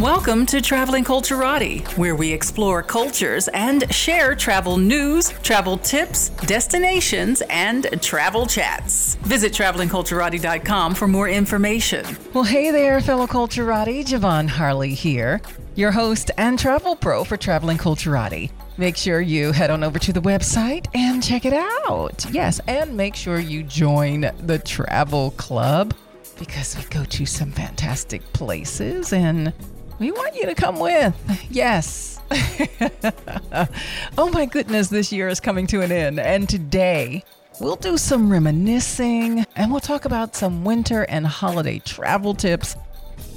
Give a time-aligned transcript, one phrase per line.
[0.00, 7.42] Welcome to Traveling Culturati, where we explore cultures and share travel news, travel tips, destinations,
[7.48, 9.14] and travel chats.
[9.22, 12.04] Visit travelingculturati.com for more information.
[12.34, 14.04] Well, hey there, fellow Culturati.
[14.04, 15.40] Ja'Vonne Harley here,
[15.76, 18.50] your host and travel pro for Traveling Culturati.
[18.76, 22.26] Make sure you head on over to the website and check it out.
[22.30, 25.94] Yes, and make sure you join the travel club
[26.38, 29.54] because we go to some fantastic places and
[29.98, 31.14] we want you to come with.
[31.50, 32.20] Yes.
[34.18, 36.18] oh my goodness, this year is coming to an end.
[36.18, 37.24] And today,
[37.60, 42.76] we'll do some reminiscing and we'll talk about some winter and holiday travel tips.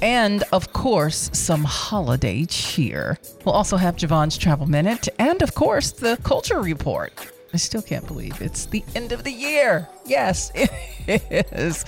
[0.02, 3.18] And of course, some holiday cheer.
[3.44, 7.12] We'll also have Ja'Vonne's Travel Minute and, of course, the Culture Report.
[7.52, 9.88] I still can't believe it's the end of the year.
[10.06, 11.84] Yes, it is.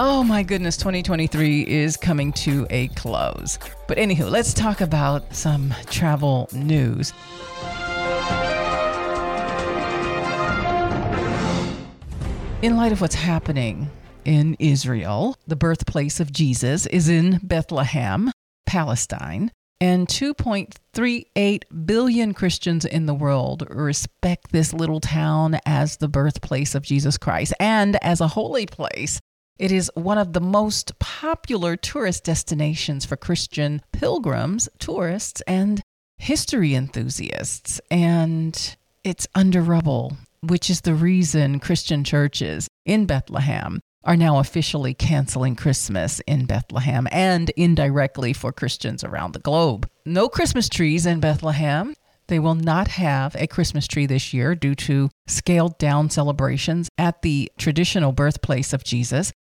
[0.00, 3.58] Oh my goodness, 2023 is coming to a close.
[3.88, 7.12] But anywho, let's talk about some travel news.
[12.62, 13.90] In light of what's happening
[14.24, 18.30] in Israel, the birthplace of Jesus is in Bethlehem,
[18.66, 26.76] Palestine, and 2.38 billion Christians in the world respect this little town as the birthplace
[26.76, 29.18] of Jesus Christ and as a holy place
[29.58, 35.82] it is one of the most popular tourist destinations for Christian pilgrims, tourists, and
[36.16, 37.80] history enthusiasts.
[37.90, 44.94] And it's under rubble, which is the reason Christian churches in Bethlehem are now officially
[44.94, 49.88] canceling Christmas in Bethlehem and indirectly for Christians around the globe.
[50.06, 51.94] No Christmas trees in Bethlehem.
[52.28, 57.22] They will not have a Christmas tree this year due to scaled down celebrations at
[57.22, 59.32] the traditional birthplace of Jesus.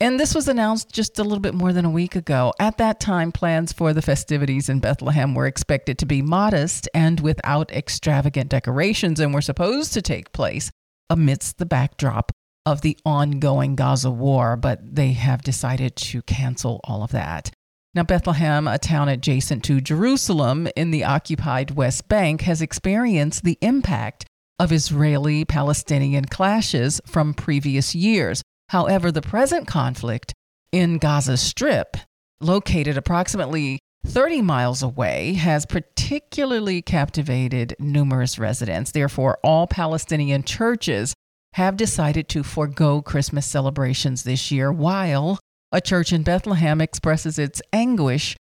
[0.00, 2.52] And this was announced just a little bit more than a week ago.
[2.58, 7.20] At that time, plans for the festivities in Bethlehem were expected to be modest and
[7.20, 10.70] without extravagant decorations and were supposed to take place
[11.08, 12.32] amidst the backdrop
[12.66, 17.50] of the ongoing Gaza war, but they have decided to cancel all of that.
[17.94, 23.58] Now, Bethlehem, a town adjacent to Jerusalem in the occupied West Bank, has experienced the
[23.60, 24.26] impact
[24.58, 28.42] of Israeli Palestinian clashes from previous years.
[28.68, 30.32] However, the present conflict
[30.72, 31.96] in Gaza Strip,
[32.40, 38.92] located approximately 30 miles away, has particularly captivated numerous residents.
[38.92, 41.14] Therefore, all Palestinian churches
[41.54, 45.38] have decided to forego Christmas celebrations this year, while
[45.70, 48.36] a church in Bethlehem expresses its anguish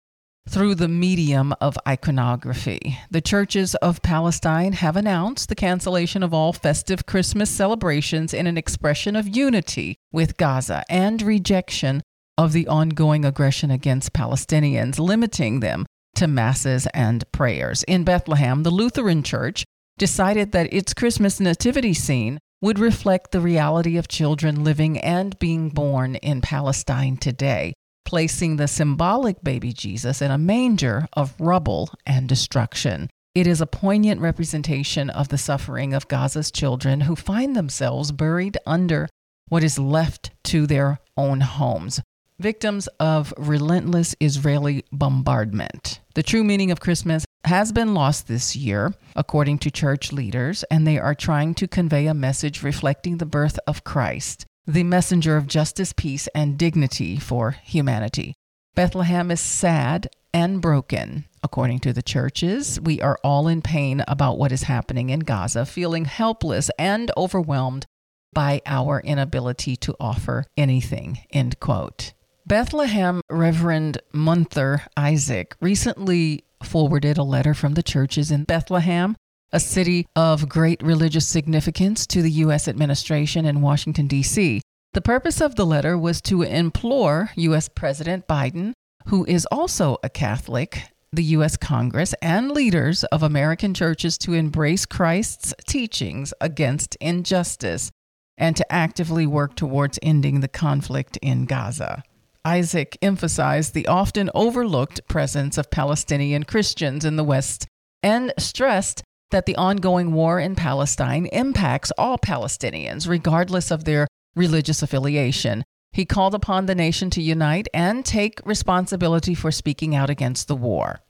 [0.47, 2.99] through the medium of iconography.
[3.09, 8.57] The churches of Palestine have announced the cancellation of all festive Christmas celebrations in an
[8.57, 12.01] expression of unity with Gaza and rejection
[12.37, 17.83] of the ongoing aggression against Palestinians, limiting them to masses and prayers.
[17.83, 19.63] In Bethlehem, the Lutheran Church
[19.97, 25.69] decided that its Christmas nativity scene would reflect the reality of children living and being
[25.69, 27.73] born in Palestine today
[28.05, 33.09] placing the symbolic baby Jesus in a manger of rubble and destruction.
[33.35, 38.57] It is a poignant representation of the suffering of Gaza's children who find themselves buried
[38.65, 39.09] under
[39.49, 42.01] what is left to their own homes,
[42.39, 45.99] victims of relentless Israeli bombardment.
[46.13, 50.85] The true meaning of Christmas has been lost this year, according to church leaders, and
[50.85, 55.47] they are trying to convey a message reflecting the birth of Christ the messenger of
[55.47, 58.33] justice, peace, and dignity for humanity.
[58.75, 61.25] Bethlehem is sad and broken.
[61.43, 65.65] According to the churches, we are all in pain about what is happening in Gaza,
[65.65, 67.85] feeling helpless and overwhelmed
[68.33, 71.19] by our inability to offer anything.
[71.31, 72.13] End quote.
[72.45, 79.15] Bethlehem Reverend Munther Isaac recently forwarded a letter from the churches in Bethlehem
[79.53, 82.67] a city of great religious significance to the U.S.
[82.67, 84.61] administration in Washington, D.C.
[84.93, 87.69] The purpose of the letter was to implore U.S.
[87.69, 88.73] President Biden,
[89.07, 91.55] who is also a Catholic, the U.S.
[91.55, 97.91] Congress, and leaders of American churches to embrace Christ's teachings against injustice
[98.35, 102.03] and to actively work towards ending the conflict in Gaza.
[102.43, 107.67] Isaac emphasized the often overlooked presence of Palestinian Christians in the West
[108.01, 109.03] and stressed
[109.33, 115.63] that the ongoing war in Palestine impacts all Palestinians, regardless of their religious affiliation.
[115.91, 120.55] He called upon the nation to unite and take responsibility for speaking out against the
[120.55, 121.01] war.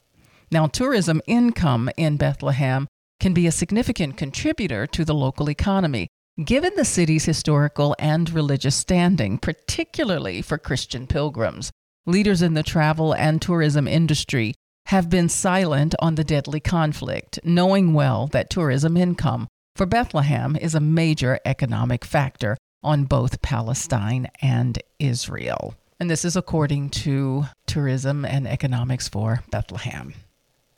[0.52, 2.88] Now, tourism income in Bethlehem
[3.20, 6.08] can be a significant contributor to the local economy,
[6.44, 11.72] given the city's historical and religious standing, particularly for Christian pilgrims.
[12.06, 14.54] leaders in the travel and tourism industry
[14.88, 20.76] have been silent on the deadly conflict, knowing well that tourism income for Bethlehem is
[20.76, 25.76] a major economic factor on both Palestine and Israel.
[26.00, 30.14] And this is according to Tourism and Economics for Bethlehem.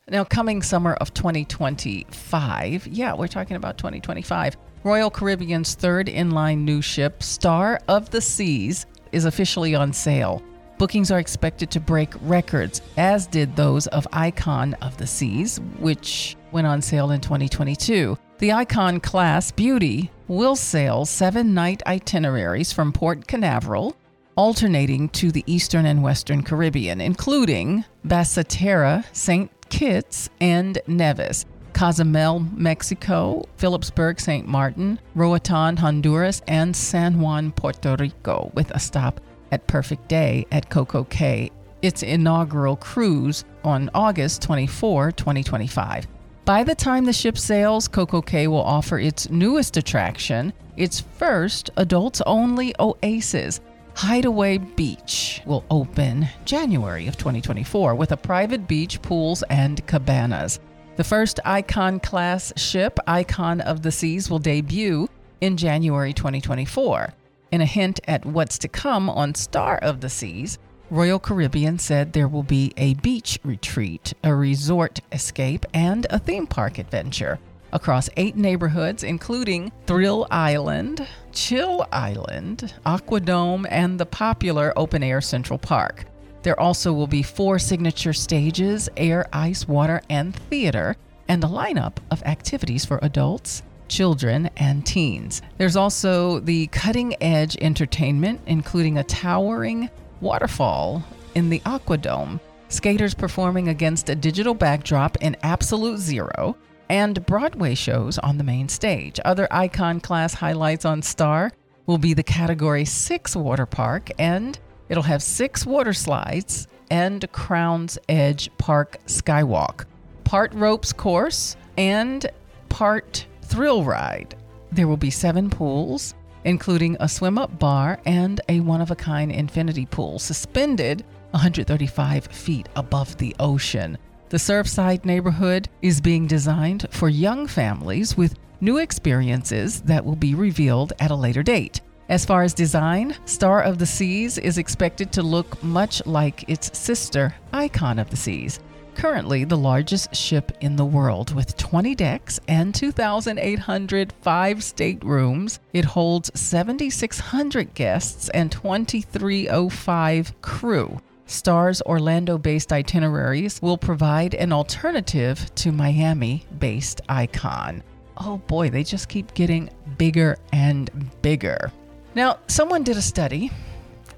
[0.08, 6.80] Now, coming summer of 2025, yeah, we're talking about 2025, Royal Caribbean's third inline new
[6.80, 10.44] ship, Star of the Seas, is officially on sale.
[10.78, 16.36] Bookings are expected to break records, as did those of Icon of the Seas, which
[16.52, 18.18] went on sale in 2022.
[18.40, 23.96] The Icon class Beauty will sail seven night itineraries from Port Canaveral,
[24.36, 29.50] alternating to the Eastern and Western Caribbean, including Basseterre, St.
[29.70, 31.46] Kitts, and Nevis.
[31.72, 34.48] Cozumel, Mexico, Philipsburg, St.
[34.48, 39.20] Martin, Roatan, Honduras, and San Juan, Puerto Rico, with a stop
[39.52, 41.52] at Perfect Day at Coco Cay,
[41.82, 46.08] its inaugural cruise on August 24, 2025.
[46.46, 51.72] By the time the ship sails, Coco Cay will offer its newest attraction, its first
[51.78, 53.62] adults only oasis.
[53.96, 60.60] Hideaway Beach will open January of 2024 with a private beach, pools, and cabanas.
[60.98, 65.10] The first Icon class ship, Icon of the Seas, will debut
[65.42, 67.14] in January 2024.
[67.52, 70.58] In a hint at what's to come on Star of the Seas,
[70.90, 76.48] Royal Caribbean said there will be a beach retreat, a resort escape, and a theme
[76.48, 77.40] park adventure
[77.74, 85.60] across eight neighborhoods, including Thrill Island, Chill Island, Aquadome, and the popular open air Central
[85.60, 86.06] Park.
[86.44, 90.96] There also will be four signature stages air, ice, water, and theater,
[91.28, 95.42] and a lineup of activities for adults, children, and teens.
[95.58, 99.90] There's also the cutting edge entertainment, including a towering
[100.22, 101.04] waterfall
[101.36, 102.40] in the Aquadome,
[102.70, 106.56] skaters performing against a digital backdrop in absolute zero,
[106.90, 109.20] and Broadway shows on the main stage.
[109.26, 111.52] Other icon class highlights on Star
[111.86, 114.60] will be the Category 6 water park and
[114.90, 119.86] It'll have six water slides and Crown's Edge Park Skywalk,
[120.24, 122.26] part ropes course, and
[122.70, 124.36] part thrill ride.
[124.72, 126.14] There will be seven pools,
[126.44, 132.28] including a swim up bar and a one of a kind infinity pool suspended 135
[132.28, 133.98] feet above the ocean.
[134.30, 140.34] The Surfside neighborhood is being designed for young families with new experiences that will be
[140.34, 141.82] revealed at a later date.
[142.08, 146.78] As far as design, Star of the Seas is expected to look much like its
[146.78, 148.60] sister, Icon of the Seas,
[148.96, 155.60] currently the largest ship in the world with 20 decks and 2,805 staterooms.
[155.74, 161.00] It holds 7,600 guests and 2,305 crew.
[161.28, 167.84] Star's Orlando based itineraries will provide an alternative to Miami based Icon.
[168.18, 170.90] Oh boy, they just keep getting bigger and
[171.22, 171.72] bigger.
[172.14, 173.52] Now, someone did a study,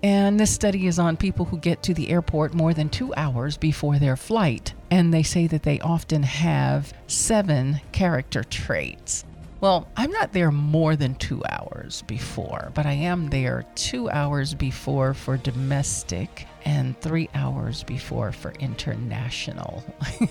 [0.03, 3.57] and this study is on people who get to the airport more than two hours
[3.57, 4.73] before their flight.
[4.91, 9.25] And they say that they often have seven character traits.
[9.59, 14.53] Well, I'm not there more than two hours before, but I am there two hours
[14.53, 19.83] before for domestic and three hours before for international.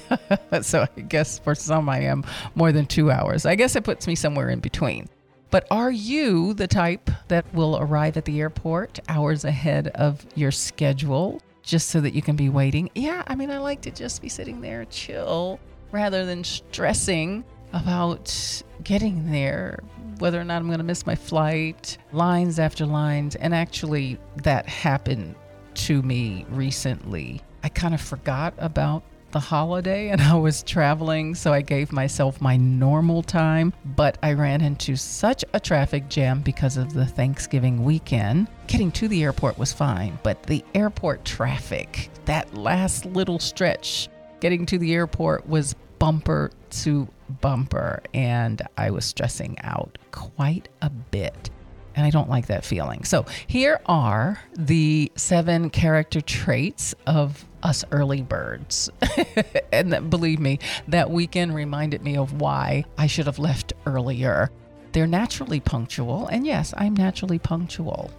[0.63, 2.25] so I guess for some I am
[2.55, 3.47] more than two hours.
[3.47, 5.09] I guess it puts me somewhere in between.
[5.51, 10.51] But are you the type that will arrive at the airport hours ahead of your
[10.51, 12.91] schedule just so that you can be waiting?
[12.95, 15.61] Yeah, I mean, I like to just be sitting there chill
[15.93, 19.81] rather than stressing about getting there,
[20.19, 23.37] whether or not I'm going to miss my flight, lines after lines.
[23.37, 25.35] And actually, that happened
[25.75, 27.41] to me recently.
[27.63, 29.03] I kind of forgot about
[29.37, 34.33] the holiday and I was traveling, so I gave myself my normal time, but I
[34.33, 38.49] ran into such a traffic jam because of the Thanksgiving weekend.
[38.67, 44.09] Getting to the airport was fine, but the airport traffic, that last little stretch
[44.41, 47.07] getting to the airport was bumper to
[47.43, 51.51] bumper, and I was stressing out quite a bit
[51.97, 53.05] and I don't like that feeling.
[53.05, 58.91] So, here are the seven character traits of us early birds.
[59.73, 64.51] and that, believe me, that weekend reminded me of why I should have left earlier.
[64.93, 68.11] They're naturally punctual, and yes, I'm naturally punctual.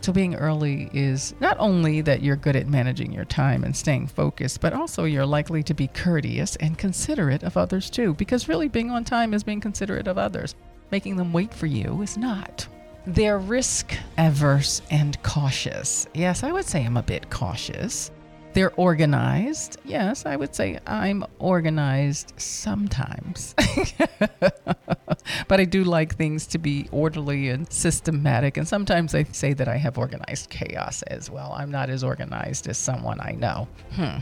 [0.00, 4.06] So, being early is not only that you're good at managing your time and staying
[4.06, 8.68] focused, but also you're likely to be courteous and considerate of others too, because really
[8.68, 10.54] being on time is being considerate of others.
[10.90, 12.68] Making them wait for you is not.
[13.06, 16.06] They're risk averse and cautious.
[16.14, 18.10] Yes, I would say I'm a bit cautious.
[18.52, 19.76] They're organized.
[19.84, 23.54] Yes, I would say I'm organized sometimes.
[25.48, 28.56] but I do like things to be orderly and systematic.
[28.56, 31.54] And sometimes I say that I have organized chaos as well.
[31.54, 33.68] I'm not as organized as someone I know.
[33.92, 34.20] Hmm.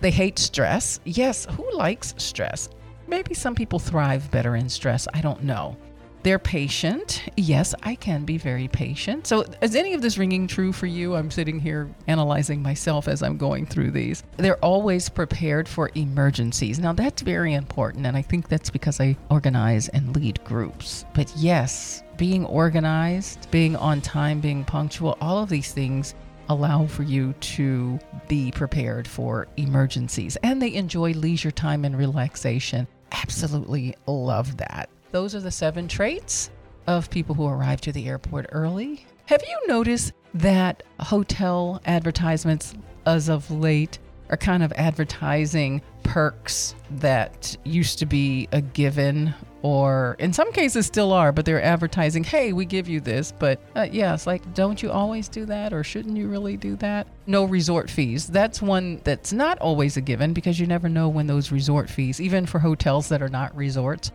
[0.00, 1.00] They hate stress.
[1.04, 2.68] Yes, who likes stress?
[3.08, 5.08] Maybe some people thrive better in stress.
[5.12, 5.76] I don't know.
[6.24, 7.22] They're patient.
[7.36, 9.26] Yes, I can be very patient.
[9.26, 11.14] So, is any of this ringing true for you?
[11.16, 14.22] I'm sitting here analyzing myself as I'm going through these.
[14.38, 16.78] They're always prepared for emergencies.
[16.78, 18.06] Now, that's very important.
[18.06, 21.04] And I think that's because I organize and lead groups.
[21.12, 26.14] But yes, being organized, being on time, being punctual, all of these things
[26.48, 30.36] allow for you to be prepared for emergencies.
[30.36, 32.86] And they enjoy leisure time and relaxation.
[33.12, 34.88] Absolutely love that.
[35.14, 36.50] Those are the seven traits
[36.88, 39.06] of people who arrive to the airport early.
[39.26, 42.74] Have you noticed that hotel advertisements
[43.06, 50.16] as of late are kind of advertising perks that used to be a given or
[50.18, 53.30] in some cases still are, but they're advertising, hey, we give you this.
[53.30, 56.74] But uh, yeah, it's like, don't you always do that or shouldn't you really do
[56.76, 57.06] that?
[57.28, 58.26] No resort fees.
[58.26, 62.20] That's one that's not always a given because you never know when those resort fees,
[62.20, 64.10] even for hotels that are not resorts,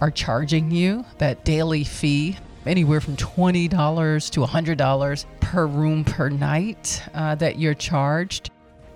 [0.00, 2.36] are charging you that daily fee
[2.66, 8.50] anywhere from $20 to $100 per room per night uh, that you're charged.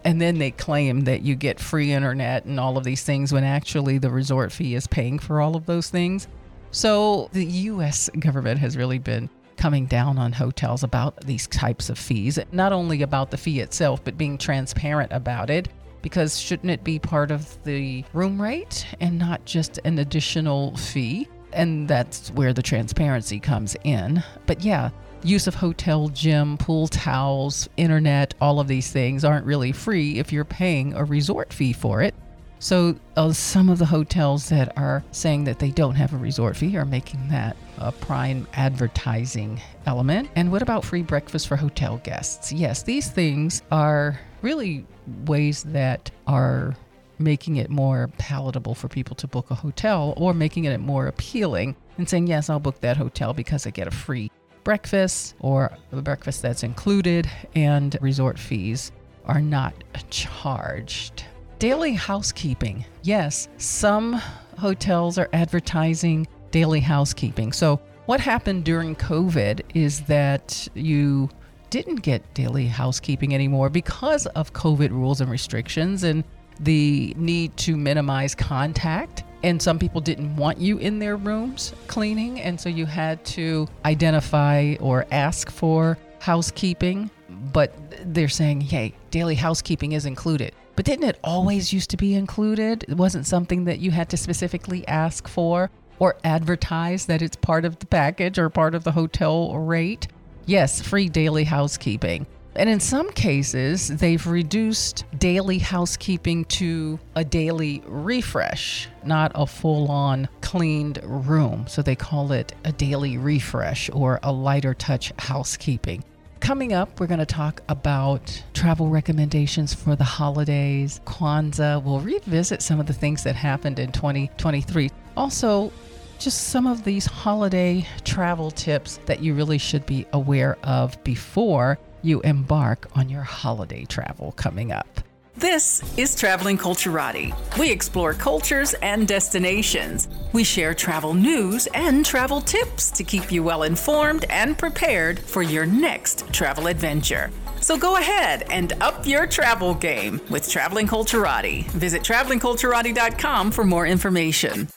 [0.05, 3.45] And then they claim that you get free internet and all of these things when
[3.45, 6.29] actually the resort fee is paying for all of those things.
[6.71, 11.99] So the US government has really been coming down on hotels about these types of
[11.99, 15.69] fees, not only about the fee itself, but being transparent about it
[16.03, 21.29] because shouldn't it be part of the room rate and not just an additional fee?
[21.53, 24.23] And that's where the transparency comes in.
[24.47, 24.91] But yeah,
[25.23, 30.33] use of hotel gym, pool towels, internet, all of these things aren't really free if
[30.33, 32.15] you're paying a resort fee for it.
[32.61, 36.57] So, uh, some of the hotels that are saying that they don't have a resort
[36.57, 40.29] fee are making that a prime advertising element.
[40.35, 42.53] And what about free breakfast for hotel guests?
[42.53, 44.87] Yes, these things are really
[45.27, 46.77] ways that are
[47.19, 51.75] making it more palatable for people to book a hotel or making it more appealing
[51.97, 54.31] and saying, yes, I'll book that hotel because I get a free
[54.65, 58.93] breakfast or a breakfast that's included and resort fees
[59.25, 59.75] are not
[60.11, 61.25] charged.
[61.59, 62.85] Daily housekeeping.
[63.03, 64.21] Yes, some
[64.59, 67.53] hotels are advertising daily housekeeping.
[67.53, 71.29] So, what happened during COVID is that you
[71.71, 76.25] didn't get daily housekeeping anymore because of COVID rules and restrictions and
[76.61, 79.25] the need to minimize contact.
[79.43, 82.41] And some people didn't want you in their rooms cleaning.
[82.41, 87.11] And so you had to identify or ask for housekeeping.
[87.53, 87.73] But
[88.13, 90.55] they're saying, hey, daily housekeeping is included.
[90.75, 92.85] But didn't it always used to be included?
[92.89, 97.65] It wasn't something that you had to specifically ask for or advertise that it's part
[97.65, 100.09] of the package or part of the hotel rate.
[100.49, 102.27] Yes, free daily housekeeping.
[102.57, 109.91] And in some cases, they've reduced daily housekeeping to a daily refresh, not a full
[109.91, 111.67] on cleaned room.
[111.69, 116.03] So they call it a daily refresh or a lighter touch housekeeping.
[116.41, 121.83] Coming up, we're going to talk about travel recommendations for the holidays, Kwanzaa.
[121.83, 124.89] We'll revisit some of the things that happened in 2023.
[125.15, 125.71] Also,
[126.19, 131.79] just some of these holiday travel tips that you really should be aware of before
[132.03, 135.01] you embark on your holiday travel coming up.
[135.37, 137.33] This is Traveling Culturati.
[137.57, 140.09] We explore cultures and destinations.
[140.33, 145.43] We share travel news and travel tips to keep you well informed and prepared for
[145.43, 147.31] your next travel adventure.
[147.61, 151.67] So go ahead and up your travel game with Traveling Culturati.
[151.71, 154.69] Visit travelingculturati.com for more information.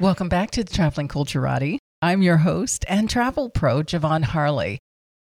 [0.00, 1.76] Welcome back to the Traveling Culturati.
[2.00, 4.78] I'm your host and travel pro, Ja'Vonne Harley.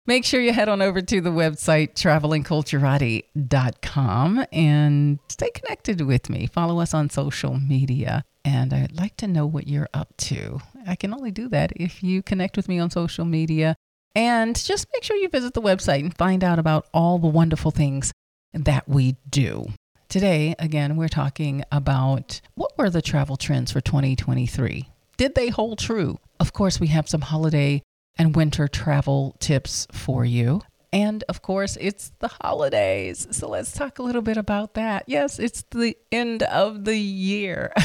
[0.08, 6.48] Make sure you head on over to the website travelingculturati.com and stay connected with me.
[6.48, 8.24] Follow us on social media.
[8.46, 10.62] And I'd like to know what you're up to.
[10.88, 13.76] I can only do that if you connect with me on social media.
[14.16, 17.72] And just make sure you visit the website and find out about all the wonderful
[17.72, 18.14] things
[18.54, 19.74] that we do.
[20.10, 24.90] Today, again, we're talking about what were the travel trends for 2023?
[25.18, 26.18] Did they hold true?
[26.40, 27.84] Of course, we have some holiday
[28.18, 30.62] and winter travel tips for you.
[30.92, 33.28] And of course, it's the holidays.
[33.30, 35.04] So let's talk a little bit about that.
[35.06, 37.72] Yes, it's the end of the year.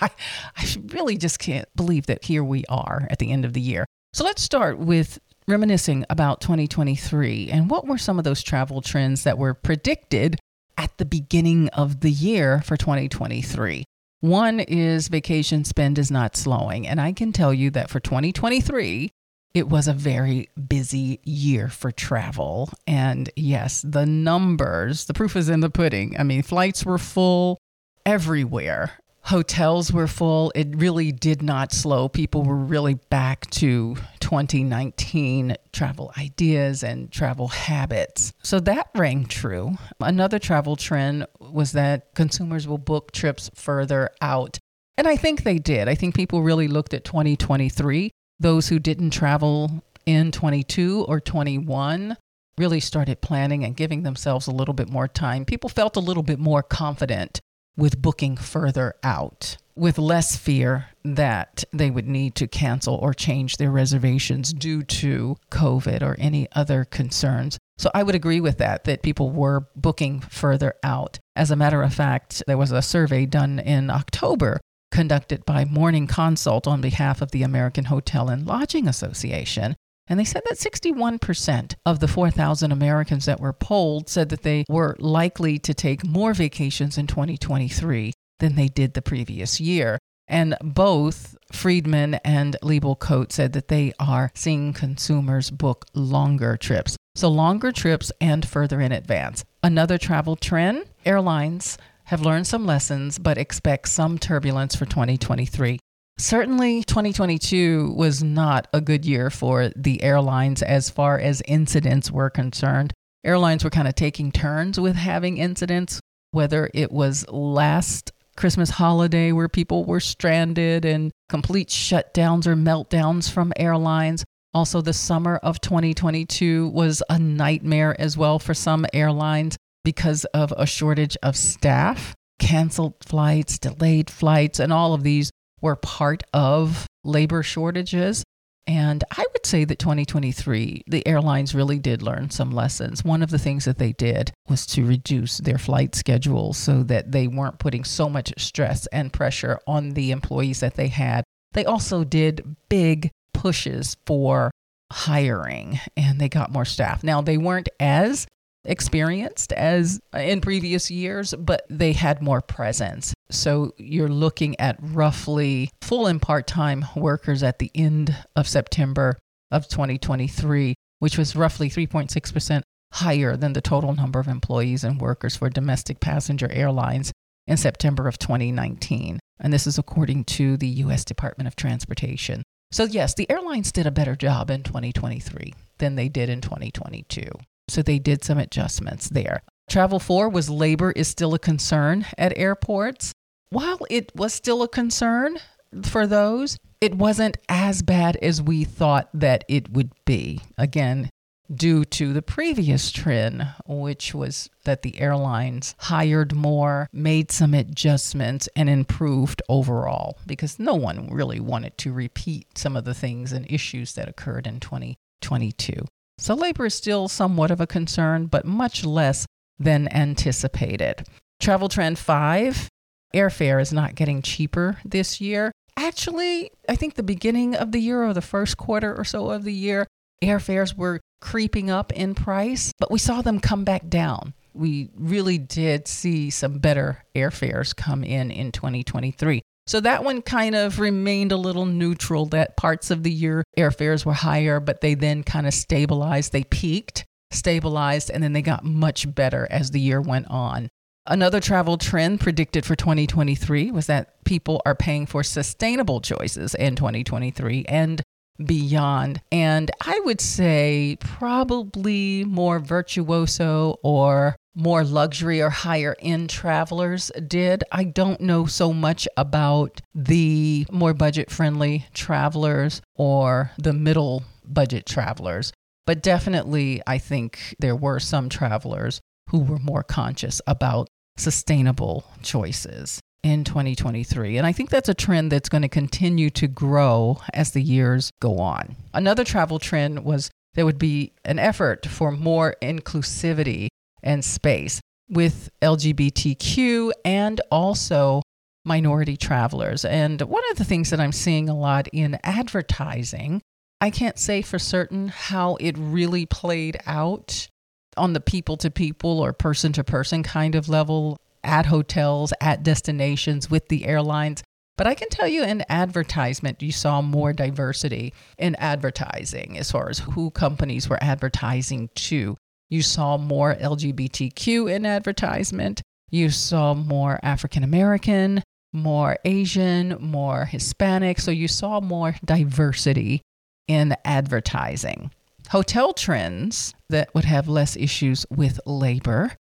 [0.00, 0.10] I,
[0.56, 3.86] I really just can't believe that here we are at the end of the year.
[4.12, 9.22] So let's start with reminiscing about 2023 and what were some of those travel trends
[9.22, 10.36] that were predicted
[10.80, 13.84] at the beginning of the year for 2023.
[14.20, 16.86] One is vacation spend is not slowing.
[16.86, 19.10] And I can tell you that for 2023,
[19.52, 22.70] it was a very busy year for travel.
[22.86, 26.16] And yes, the numbers, the proof is in the pudding.
[26.18, 27.58] I mean, flights were full
[28.06, 30.52] everywhere hotels were full.
[30.54, 32.08] It really did not slow.
[32.08, 33.96] People were really back to
[34.30, 38.32] 2019 travel ideas and travel habits.
[38.44, 39.72] So that rang true.
[39.98, 44.56] Another travel trend was that consumers will book trips further out.
[44.96, 45.88] And I think they did.
[45.88, 48.12] I think people really looked at 2023.
[48.38, 52.16] Those who didn't travel in 22 or 21
[52.56, 55.44] really started planning and giving themselves a little bit more time.
[55.44, 57.40] People felt a little bit more confident
[57.76, 63.56] with booking further out with less fear that they would need to cancel or change
[63.56, 67.56] their reservations due to COVID or any other concerns.
[67.78, 71.18] So I would agree with that, that people were booking further out.
[71.34, 74.60] As a matter of fact, there was a survey done in October
[74.92, 79.76] conducted by Morning Consult on behalf of the American Hotel and Lodging Association.
[80.10, 84.64] And they said that 61% of the 4,000 Americans that were polled said that they
[84.68, 90.00] were likely to take more vacations in 2023 than they did the previous year.
[90.26, 96.96] And both Friedman and Liebel said that they are seeing consumers book longer trips.
[97.14, 99.44] So, longer trips and further in advance.
[99.62, 105.78] Another travel trend airlines have learned some lessons, but expect some turbulence for 2023.
[106.20, 112.28] Certainly, 2022 was not a good year for the airlines as far as incidents were
[112.28, 112.92] concerned.
[113.24, 115.98] Airlines were kind of taking turns with having incidents,
[116.32, 123.30] whether it was last Christmas holiday where people were stranded and complete shutdowns or meltdowns
[123.30, 124.22] from airlines.
[124.52, 130.52] Also, the summer of 2022 was a nightmare as well for some airlines because of
[130.58, 135.30] a shortage of staff, canceled flights, delayed flights, and all of these
[135.60, 138.24] were part of labor shortages.
[138.66, 143.04] And I would say that 2023, the airlines really did learn some lessons.
[143.04, 147.10] One of the things that they did was to reduce their flight schedules so that
[147.10, 151.24] they weren't putting so much stress and pressure on the employees that they had.
[151.52, 154.50] They also did big pushes for
[154.92, 157.02] hiring and they got more staff.
[157.02, 158.26] Now, they weren't as
[158.64, 163.14] experienced as in previous years, but they had more presence.
[163.30, 169.18] So you're looking at roughly full and part time workers at the end of September
[169.50, 175.36] of 2023, which was roughly 3.6% higher than the total number of employees and workers
[175.36, 177.12] for domestic passenger airlines
[177.46, 179.18] in September of 2019.
[179.38, 181.04] And this is according to the U.S.
[181.04, 182.42] Department of Transportation.
[182.72, 187.22] So, yes, the airlines did a better job in 2023 than they did in 2022.
[187.70, 189.42] So they did some adjustments there.
[189.70, 193.12] Travel 4 was labor is still a concern at airports.
[193.50, 195.38] While it was still a concern
[195.84, 200.40] for those, it wasn't as bad as we thought that it would be.
[200.58, 201.10] Again,
[201.54, 208.48] due to the previous trend, which was that the airlines hired more, made some adjustments,
[208.56, 213.48] and improved overall because no one really wanted to repeat some of the things and
[213.48, 215.86] issues that occurred in 2022.
[216.20, 219.26] So labor is still somewhat of a concern, but much less
[219.58, 221.06] than anticipated.
[221.40, 222.68] Travel trend five
[223.14, 225.50] airfare is not getting cheaper this year.
[225.78, 229.44] Actually, I think the beginning of the year or the first quarter or so of
[229.44, 229.86] the year,
[230.22, 234.34] airfares were creeping up in price, but we saw them come back down.
[234.52, 239.40] We really did see some better airfares come in in 2023.
[239.70, 244.04] So that one kind of remained a little neutral that parts of the year airfares
[244.04, 246.32] were higher, but they then kind of stabilized.
[246.32, 250.68] They peaked, stabilized, and then they got much better as the year went on.
[251.06, 256.74] Another travel trend predicted for 2023 was that people are paying for sustainable choices in
[256.74, 258.02] 2023 and
[258.44, 259.20] beyond.
[259.30, 267.64] And I would say probably more virtuoso or more luxury or higher end travelers did.
[267.70, 274.86] I don't know so much about the more budget friendly travelers or the middle budget
[274.86, 275.52] travelers,
[275.86, 283.00] but definitely I think there were some travelers who were more conscious about sustainable choices
[283.22, 284.38] in 2023.
[284.38, 288.10] And I think that's a trend that's going to continue to grow as the years
[288.20, 288.76] go on.
[288.94, 293.68] Another travel trend was there would be an effort for more inclusivity
[294.02, 298.22] and space with LGBTQ and also
[298.64, 299.84] minority travelers.
[299.84, 303.42] And one of the things that I'm seeing a lot in advertising,
[303.80, 307.48] I can't say for certain how it really played out
[307.96, 312.62] on the people to people or person to person kind of level at hotels, at
[312.62, 314.42] destinations with the airlines.
[314.76, 319.90] But I can tell you in advertisement, you saw more diversity in advertising as far
[319.90, 322.36] as who companies were advertising to.
[322.70, 325.82] You saw more LGBTQ in advertisement.
[326.10, 331.20] You saw more African American, more Asian, more Hispanic.
[331.20, 333.20] So you saw more diversity
[333.68, 335.10] in advertising.
[335.50, 339.32] Hotel trends that would have less issues with labor.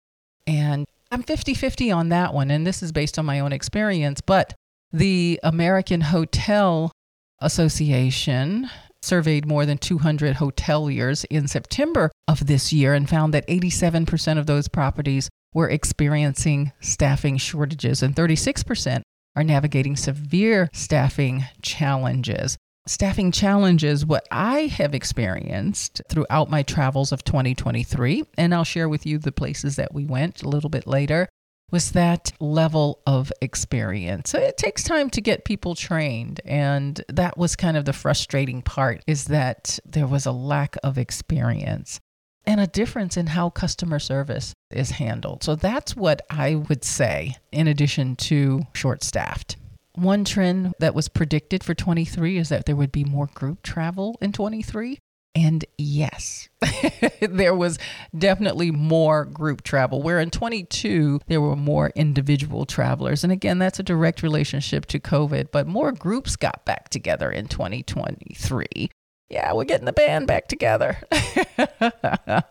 [0.46, 2.50] And I'm 50 50 on that one.
[2.50, 4.20] And this is based on my own experience.
[4.20, 4.54] But
[4.92, 6.92] the American Hotel
[7.40, 8.68] Association
[9.02, 14.46] surveyed more than 200 hoteliers in September of this year and found that 87% of
[14.46, 19.02] those properties were experiencing staffing shortages and 36%
[19.36, 22.56] are navigating severe staffing challenges.
[22.88, 29.04] Staffing challenges, what I have experienced throughout my travels of 2023, and I'll share with
[29.04, 31.28] you the places that we went a little bit later,
[31.70, 34.30] was that level of experience.
[34.30, 36.40] So it takes time to get people trained.
[36.46, 40.96] And that was kind of the frustrating part is that there was a lack of
[40.96, 42.00] experience
[42.46, 45.44] and a difference in how customer service is handled.
[45.44, 49.56] So that's what I would say, in addition to short staffed.
[49.98, 54.16] One trend that was predicted for 23 is that there would be more group travel
[54.20, 54.98] in 23.
[55.34, 56.48] And yes,
[57.20, 57.78] there was
[58.16, 63.22] definitely more group travel, where in 22, there were more individual travelers.
[63.22, 67.46] And again, that's a direct relationship to COVID, but more groups got back together in
[67.46, 68.90] 2023
[69.30, 70.98] yeah, we're getting the band back together.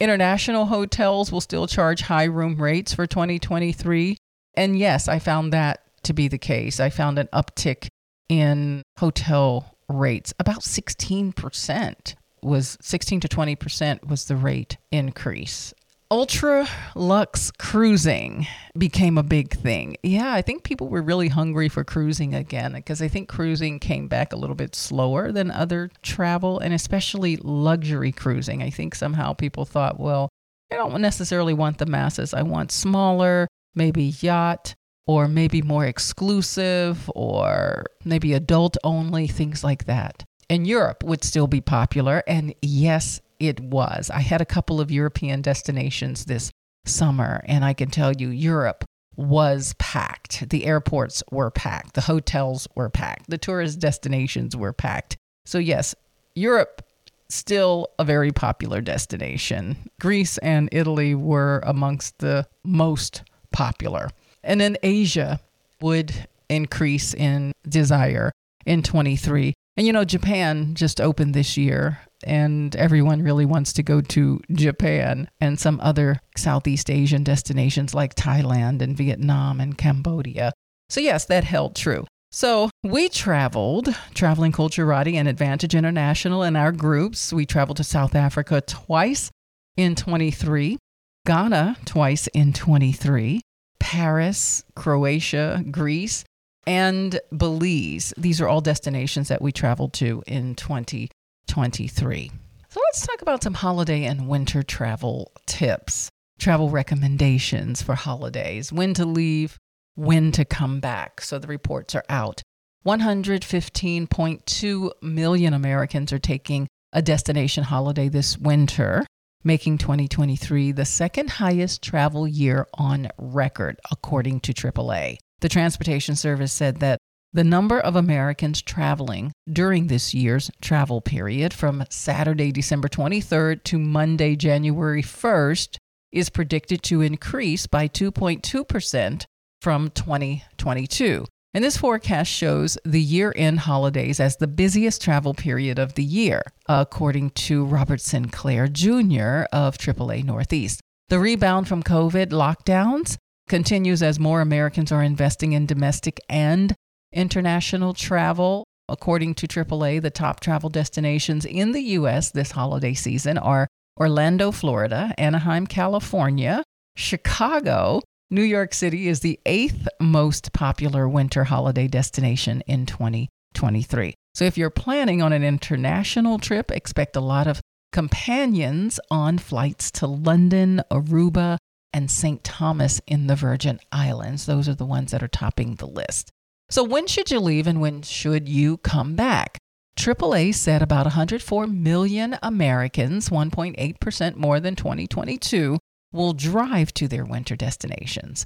[0.00, 4.16] International hotels will still charge high room rates for 2023.
[4.54, 6.80] And yes, I found that to be the case.
[6.80, 7.88] I found an uptick
[8.28, 10.32] in hotel rates.
[10.38, 15.74] About 16% was 16 to 20% was the rate increase
[16.12, 19.96] ultra luxe cruising became a big thing.
[20.02, 24.08] Yeah, I think people were really hungry for cruising again because I think cruising came
[24.08, 28.62] back a little bit slower than other travel and especially luxury cruising.
[28.62, 30.28] I think somehow people thought, well,
[30.70, 32.34] I don't necessarily want the masses.
[32.34, 34.74] I want smaller, maybe yacht
[35.06, 40.24] or maybe more exclusive or maybe adult only, things like that.
[40.48, 42.22] And Europe would still be popular.
[42.26, 44.10] And yes, it was.
[44.10, 46.50] I had a couple of European destinations this
[46.84, 48.84] summer, and I can tell you, Europe
[49.16, 50.48] was packed.
[50.50, 51.94] The airports were packed.
[51.94, 53.28] The hotels were packed.
[53.28, 55.16] The tourist destinations were packed.
[55.44, 55.94] So, yes,
[56.34, 56.82] Europe
[57.28, 59.76] still a very popular destination.
[60.00, 64.08] Greece and Italy were amongst the most popular.
[64.44, 65.40] And then Asia
[65.80, 68.32] would increase in desire
[68.66, 69.54] in 23.
[69.76, 74.40] And you know, Japan just opened this year and everyone really wants to go to
[74.52, 80.52] Japan and some other Southeast Asian destinations like Thailand and Vietnam and Cambodia.
[80.88, 82.06] So, yes, that held true.
[82.30, 87.32] So, we traveled, Traveling Culturati and Advantage International in our groups.
[87.32, 89.30] We traveled to South Africa twice
[89.76, 90.78] in 23,
[91.26, 93.40] Ghana twice in 23,
[93.82, 96.24] Paris, Croatia, Greece,
[96.68, 98.14] and Belize.
[98.16, 102.30] These are all destinations that we traveled to in 2023.
[102.68, 108.94] So let's talk about some holiday and winter travel tips, travel recommendations for holidays, when
[108.94, 109.58] to leave,
[109.96, 111.20] when to come back.
[111.20, 112.40] So the reports are out.
[112.86, 119.04] 115.2 million Americans are taking a destination holiday this winter,
[119.44, 125.18] making 2023 the second highest travel year on record, according to AAA.
[125.40, 126.98] The Transportation Service said that
[127.32, 133.78] the number of Americans traveling during this year's travel period from Saturday, December 23rd to
[133.78, 135.76] Monday, January 1st
[136.12, 139.24] is predicted to increase by 2.2%
[139.62, 141.24] from 2022.
[141.54, 146.04] And this forecast shows the year end holidays as the busiest travel period of the
[146.04, 149.44] year, according to Robert Sinclair Jr.
[149.52, 150.80] of AAA Northeast.
[151.10, 156.74] The rebound from COVID lockdowns continues as more Americans are investing in domestic and
[157.12, 158.64] international travel.
[158.88, 162.30] According to AAA, the top travel destinations in the U.S.
[162.30, 163.68] this holiday season are
[164.00, 166.64] Orlando, Florida, Anaheim, California,
[166.96, 168.00] Chicago.
[168.32, 174.14] New York City is the eighth most popular winter holiday destination in 2023.
[174.32, 177.60] So if you're planning on an international trip, expect a lot of
[177.92, 181.58] companions on flights to London, Aruba,
[181.92, 182.42] and St.
[182.42, 184.46] Thomas in the Virgin Islands.
[184.46, 186.30] Those are the ones that are topping the list.
[186.70, 189.58] So, when should you leave and when should you come back?
[189.98, 195.76] AAA said about 104 million Americans, 1.8% more than 2022,
[196.12, 198.44] will drive to their winter destinations.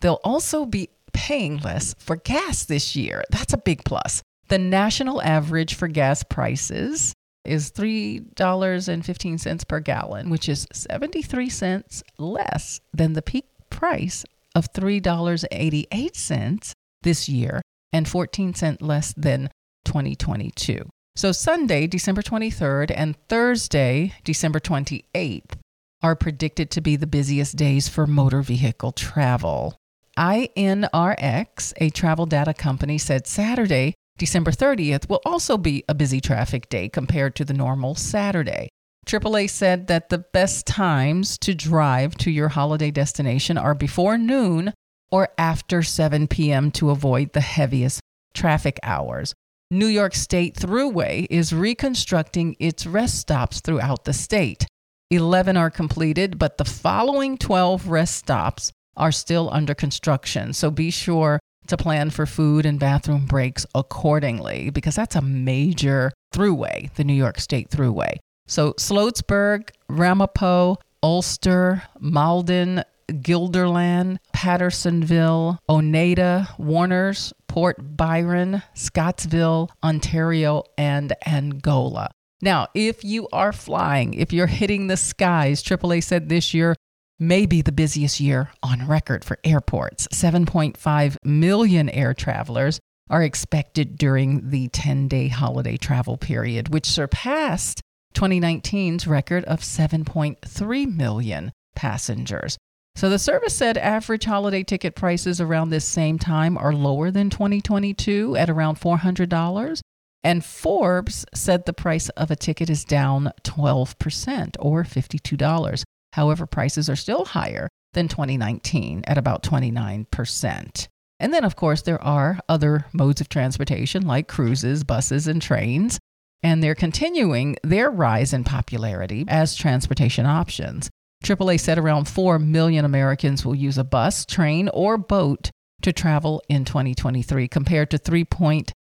[0.00, 3.24] They'll also be paying less for gas this year.
[3.30, 4.22] That's a big plus.
[4.48, 7.12] The national average for gas prices
[7.44, 16.72] is $3.15 per gallon, which is 73 cents less than the peak price of $3.88
[17.02, 19.50] this year and 14 cents less than
[19.84, 20.88] 2022.
[21.16, 25.56] So Sunday, December 23rd and Thursday, December 28th
[26.02, 29.76] are predicted to be the busiest days for motor vehicle travel.
[30.16, 36.68] INRIX, a travel data company, said Saturday, December 30th, will also be a busy traffic
[36.68, 38.68] day compared to the normal Saturday.
[39.06, 44.74] AAA said that the best times to drive to your holiday destination are before noon
[45.10, 46.70] or after 7 p.m.
[46.72, 48.00] to avoid the heaviest
[48.34, 49.34] traffic hours.
[49.70, 54.66] New York State Thruway is reconstructing its rest stops throughout the state.
[55.10, 60.52] 11 are completed, but the following 12 rest stops are still under construction.
[60.52, 66.12] So be sure to plan for food and bathroom breaks accordingly because that's a major
[66.34, 68.16] throughway, the New York State Thruway.
[68.46, 82.10] So Sloatsburg, Ramapo, Ulster, Malden, Guilderland, Pattersonville, Oneida, Warners, Port Byron, Scottsville, Ontario, and Angola.
[82.40, 86.76] Now, if you are flying, if you're hitting the skies, AAA said this year
[87.18, 90.06] may be the busiest year on record for airports.
[90.08, 92.78] 7.5 million air travelers
[93.10, 97.80] are expected during the 10 day holiday travel period, which surpassed
[98.14, 102.56] 2019's record of 7.3 million passengers.
[102.94, 107.30] So the service said average holiday ticket prices around this same time are lower than
[107.30, 109.80] 2022 at around $400.
[110.24, 115.82] And Forbes said the price of a ticket is down 12% or $52.
[116.12, 120.88] However, prices are still higher than 2019 at about 29%.
[121.20, 125.98] And then, of course, there are other modes of transportation like cruises, buses, and trains,
[126.42, 130.88] and they're continuing their rise in popularity as transportation options.
[131.24, 135.50] AAA said around 4 million Americans will use a bus, train, or boat
[135.82, 137.98] to travel in 2023 compared to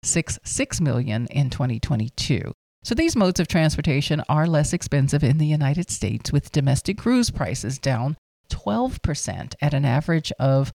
[0.05, 2.53] 3.66 million in 2022.
[2.83, 7.31] So these modes of transportation are less expensive in the United States, with domestic cruise
[7.31, 8.19] prices down
[8.51, 10.71] 12% at an average of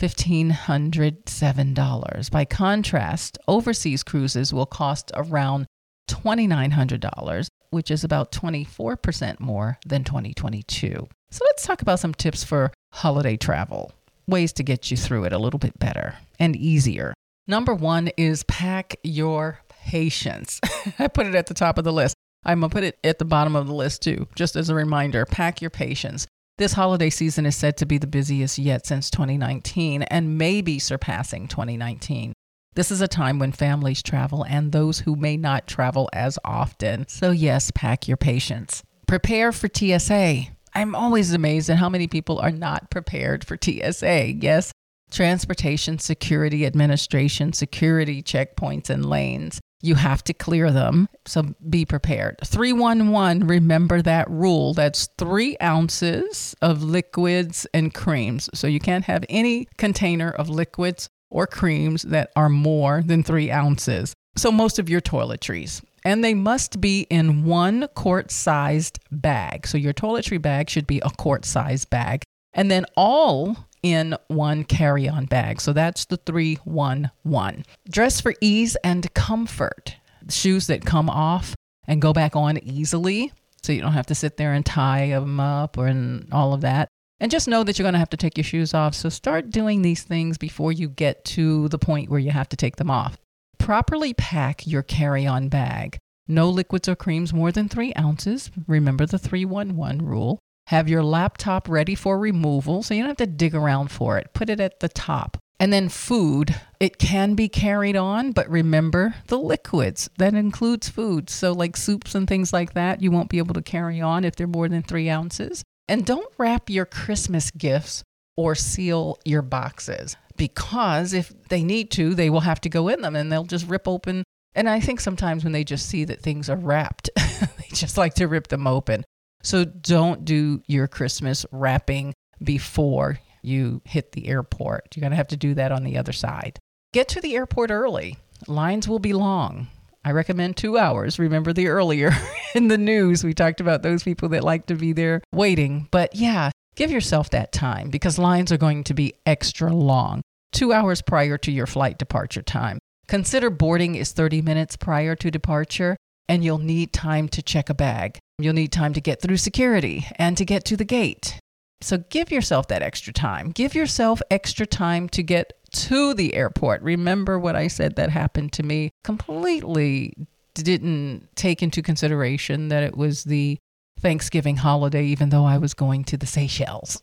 [0.00, 2.30] $1,507.
[2.30, 5.66] By contrast, overseas cruises will cost around
[6.08, 11.06] $2,900, which is about 24% more than 2022.
[11.30, 13.92] So let's talk about some tips for holiday travel,
[14.26, 17.12] ways to get you through it a little bit better and easier.
[17.46, 20.60] Number one is pack your patience.
[20.98, 22.14] I put it at the top of the list.
[22.44, 24.74] I'm going to put it at the bottom of the list too, just as a
[24.74, 25.26] reminder.
[25.26, 26.26] Pack your patience.
[26.58, 30.78] This holiday season is said to be the busiest yet since 2019 and may be
[30.78, 32.32] surpassing 2019.
[32.74, 37.08] This is a time when families travel and those who may not travel as often.
[37.08, 38.82] So, yes, pack your patience.
[39.06, 40.42] Prepare for TSA.
[40.74, 44.34] I'm always amazed at how many people are not prepared for TSA.
[44.34, 44.70] Yes,
[45.10, 49.60] Transportation Security Administration security checkpoints and lanes.
[49.82, 52.36] You have to clear them, so be prepared.
[52.44, 54.74] 311, remember that rule.
[54.74, 58.50] That's three ounces of liquids and creams.
[58.52, 63.50] So you can't have any container of liquids or creams that are more than three
[63.50, 64.12] ounces.
[64.36, 65.82] So most of your toiletries.
[66.04, 69.66] And they must be in one quart sized bag.
[69.66, 72.22] So your toiletry bag should be a quart sized bag.
[72.52, 75.60] And then all in one carry on bag.
[75.60, 77.64] So that's the 311.
[77.88, 79.96] Dress for ease and comfort.
[80.28, 81.54] Shoes that come off
[81.86, 83.32] and go back on easily.
[83.62, 86.62] So you don't have to sit there and tie them up or and all of
[86.62, 86.88] that.
[87.18, 88.94] And just know that you're going to have to take your shoes off.
[88.94, 92.56] So start doing these things before you get to the point where you have to
[92.56, 93.18] take them off.
[93.58, 95.98] Properly pack your carry on bag.
[96.26, 98.50] No liquids or creams more than three ounces.
[98.66, 100.38] Remember the 311 rule.
[100.70, 104.32] Have your laptop ready for removal so you don't have to dig around for it.
[104.34, 105.36] Put it at the top.
[105.58, 110.08] And then food, it can be carried on, but remember the liquids.
[110.18, 111.28] That includes food.
[111.28, 114.36] So, like soups and things like that, you won't be able to carry on if
[114.36, 115.64] they're more than three ounces.
[115.88, 118.04] And don't wrap your Christmas gifts
[118.36, 123.00] or seal your boxes because if they need to, they will have to go in
[123.00, 124.22] them and they'll just rip open.
[124.54, 128.14] And I think sometimes when they just see that things are wrapped, they just like
[128.14, 129.02] to rip them open.
[129.42, 134.94] So don't do your Christmas wrapping before you hit the airport.
[134.94, 136.58] You're going to have to do that on the other side.
[136.92, 138.16] Get to the airport early.
[138.46, 139.68] Lines will be long.
[140.04, 141.18] I recommend two hours.
[141.18, 142.12] Remember the earlier
[142.54, 145.88] in the news, we talked about those people that like to be there waiting.
[145.90, 150.22] But yeah, give yourself that time because lines are going to be extra long,
[150.52, 152.78] two hours prior to your flight departure time.
[153.08, 155.96] Consider boarding is 30 minutes prior to departure,
[156.28, 158.18] and you'll need time to check a bag.
[158.42, 161.38] You'll need time to get through security and to get to the gate.
[161.82, 163.50] So give yourself that extra time.
[163.50, 166.82] Give yourself extra time to get to the airport.
[166.82, 168.90] Remember what I said that happened to me?
[169.04, 170.14] Completely
[170.54, 173.58] didn't take into consideration that it was the
[174.00, 177.02] Thanksgiving holiday, even though I was going to the Seychelles.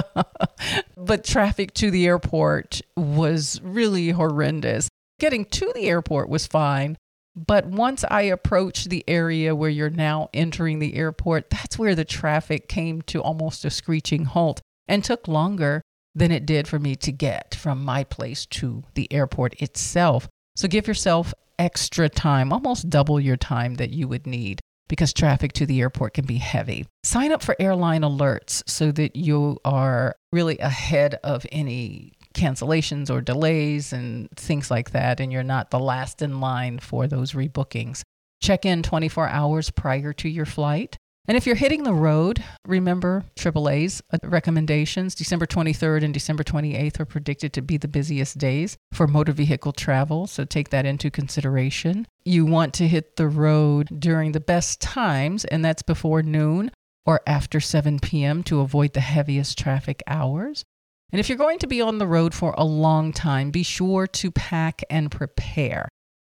[0.96, 4.88] but traffic to the airport was really horrendous.
[5.18, 6.96] Getting to the airport was fine,
[7.36, 12.04] but once I approached the area where you're now entering the airport, that's where the
[12.04, 15.82] traffic came to almost a screeching halt and took longer
[16.14, 20.28] than it did for me to get from my place to the airport itself.
[20.56, 25.52] So give yourself extra time, almost double your time that you would need because traffic
[25.54, 26.86] to the airport can be heavy.
[27.02, 33.20] Sign up for airline alerts so that you are really ahead of any cancellations or
[33.20, 38.02] delays and things like that, and you're not the last in line for those rebookings.
[38.40, 40.96] Check in 24 hours prior to your flight.
[41.28, 45.16] And if you're hitting the road, remember AAA's recommendations.
[45.16, 49.72] December 23rd and December 28th are predicted to be the busiest days for motor vehicle
[49.72, 52.06] travel, so take that into consideration.
[52.24, 56.70] You want to hit the road during the best times, and that's before noon
[57.04, 58.44] or after 7 p.m.
[58.44, 60.64] to avoid the heaviest traffic hours.
[61.12, 64.06] And if you're going to be on the road for a long time, be sure
[64.08, 65.88] to pack and prepare.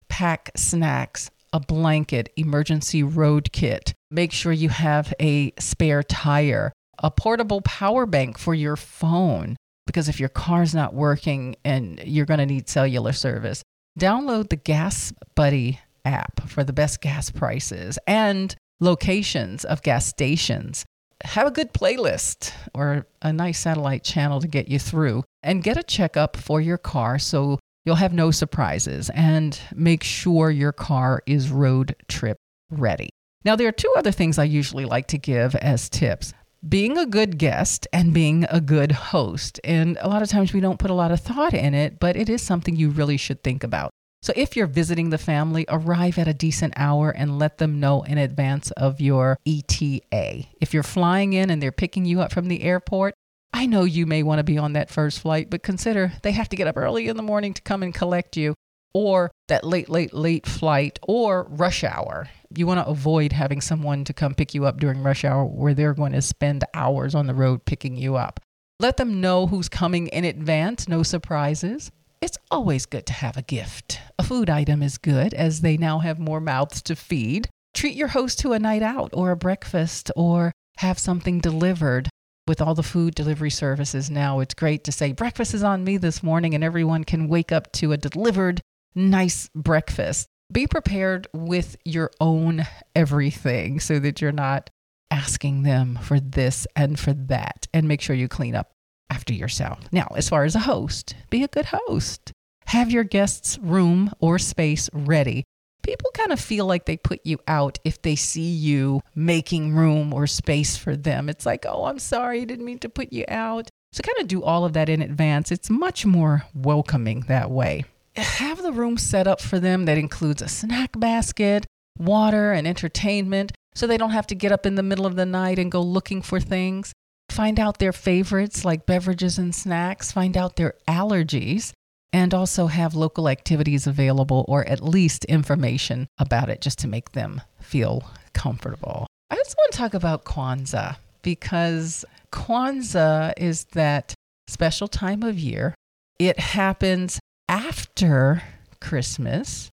[0.09, 3.93] Pack snacks, a blanket, emergency road kit.
[4.11, 9.55] Make sure you have a spare tire, a portable power bank for your phone,
[9.87, 13.63] because if your car's not working and you're going to need cellular service,
[13.99, 20.85] download the Gas Buddy app for the best gas prices and locations of gas stations
[21.23, 25.77] have a good playlist or a nice satellite channel to get you through and get
[25.77, 31.21] a checkup for your car so you'll have no surprises and make sure your car
[31.25, 32.37] is road trip
[32.69, 33.09] ready.
[33.45, 36.33] Now, there are two other things I usually like to give as tips
[36.67, 39.59] being a good guest and being a good host.
[39.63, 42.17] And a lot of times we don't put a lot of thought in it, but
[42.17, 43.91] it is something you really should think about.
[44.21, 48.03] So if you're visiting the family, arrive at a decent hour and let them know
[48.03, 50.45] in advance of your ETA.
[50.59, 53.13] If you're flying in and they're picking you up from the airport,
[53.53, 56.49] I know you may want to be on that first flight, but consider they have
[56.49, 58.55] to get up early in the morning to come and collect you,
[58.93, 62.29] or that late, late, late flight, or rush hour.
[62.55, 65.73] You want to avoid having someone to come pick you up during rush hour where
[65.73, 68.39] they're going to spend hours on the road picking you up.
[68.79, 71.91] Let them know who's coming in advance, no surprises.
[72.21, 74.01] It's always good to have a gift.
[74.17, 77.47] A food item is good as they now have more mouths to feed.
[77.73, 82.09] Treat your host to a night out or a breakfast or have something delivered.
[82.45, 85.95] With all the food delivery services now, it's great to say, Breakfast is on me
[85.95, 88.59] this morning, and everyone can wake up to a delivered,
[88.95, 90.27] nice breakfast.
[90.51, 94.69] Be prepared with your own everything so that you're not
[95.09, 98.71] asking them for this and for that, and make sure you clean up
[99.09, 99.79] after yourself.
[99.91, 102.31] Now, as far as a host, be a good host.
[102.67, 105.43] Have your guest's room or space ready.
[105.81, 110.13] People kind of feel like they put you out if they see you making room
[110.13, 111.29] or space for them.
[111.29, 113.69] It's like, oh, I'm sorry, I didn't mean to put you out.
[113.91, 115.51] So, kind of do all of that in advance.
[115.51, 117.85] It's much more welcoming that way.
[118.15, 121.65] Have the room set up for them that includes a snack basket,
[121.97, 125.25] water, and entertainment so they don't have to get up in the middle of the
[125.25, 126.93] night and go looking for things.
[127.39, 131.71] Find out their favorites like beverages and snacks, find out their allergies,
[132.11, 137.13] and also have local activities available or at least information about it just to make
[137.13, 139.07] them feel comfortable.
[139.29, 144.13] I also want to talk about Kwanzaa because Kwanzaa is that
[144.49, 145.73] special time of year.
[146.19, 148.43] It happens after
[148.81, 149.69] Christmas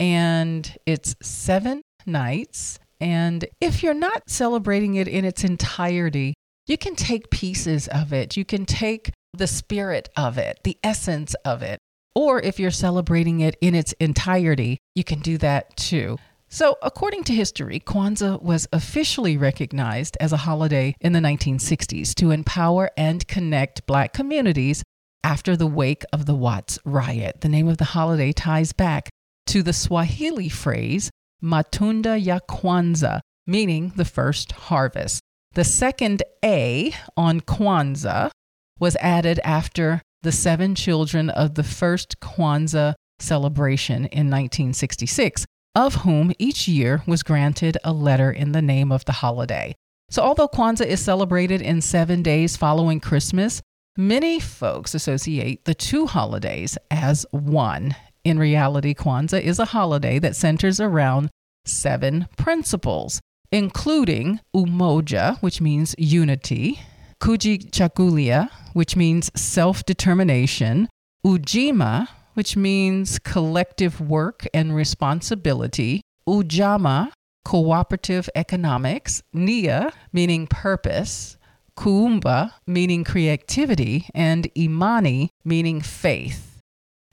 [0.00, 2.78] and it's seven nights.
[2.98, 6.32] And if you're not celebrating it in its entirety,
[6.70, 8.36] you can take pieces of it.
[8.36, 11.80] You can take the spirit of it, the essence of it.
[12.14, 16.18] Or if you're celebrating it in its entirety, you can do that too.
[16.48, 22.30] So, according to history, Kwanzaa was officially recognized as a holiday in the 1960s to
[22.30, 24.82] empower and connect Black communities
[25.24, 27.40] after the wake of the Watts riot.
[27.40, 29.08] The name of the holiday ties back
[29.46, 31.10] to the Swahili phrase
[31.42, 35.20] Matunda ya Kwanzaa, meaning the first harvest.
[35.54, 38.30] The second A on Kwanzaa
[38.78, 45.44] was added after the seven children of the first Kwanzaa celebration in 1966,
[45.74, 49.74] of whom each year was granted a letter in the name of the holiday.
[50.08, 53.60] So, although Kwanzaa is celebrated in seven days following Christmas,
[53.96, 57.96] many folks associate the two holidays as one.
[58.22, 61.28] In reality, Kwanzaa is a holiday that centers around
[61.64, 63.20] seven principles,
[63.52, 66.80] including umoja, which means unity,
[67.20, 70.88] kujichagulia, which means self determination,
[71.24, 77.10] ujima, which means collective work and responsibility, ujamaa,
[77.44, 81.36] cooperative economics, nia, meaning purpose,
[81.76, 86.60] kuumba, meaning creativity, and imani, meaning faith.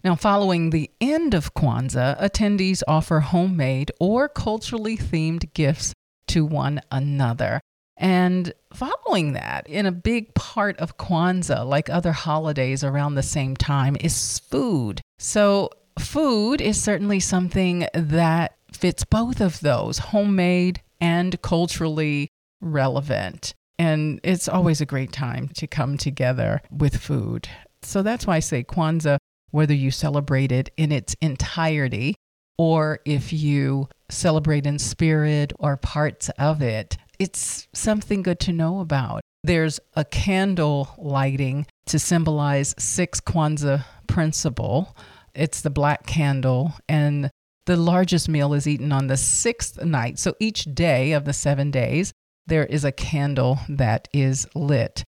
[0.04, 5.94] Now, following the end of Kwanzaa, attendees offer homemade or culturally themed gifts
[6.28, 7.60] to one another.
[7.98, 13.56] And following that, in a big part of Kwanzaa, like other holidays around the same
[13.56, 15.02] time, is food.
[15.18, 22.30] So, food is certainly something that fits both of those homemade and culturally
[22.62, 23.54] relevant.
[23.80, 27.48] And it's always a great time to come together with food.
[27.84, 29.18] So that's why I say Kwanzaa,
[29.52, 32.16] whether you celebrate it in its entirety
[32.58, 38.80] or if you celebrate in spirit or parts of it, it's something good to know
[38.80, 39.22] about.
[39.44, 44.96] There's a candle lighting to symbolize six Kwanzaa principle.
[45.34, 47.30] It's the black candle, and
[47.66, 50.20] the largest meal is eaten on the sixth night.
[50.20, 52.14] So each day of the seven days,
[52.46, 55.04] there is a candle that is lit.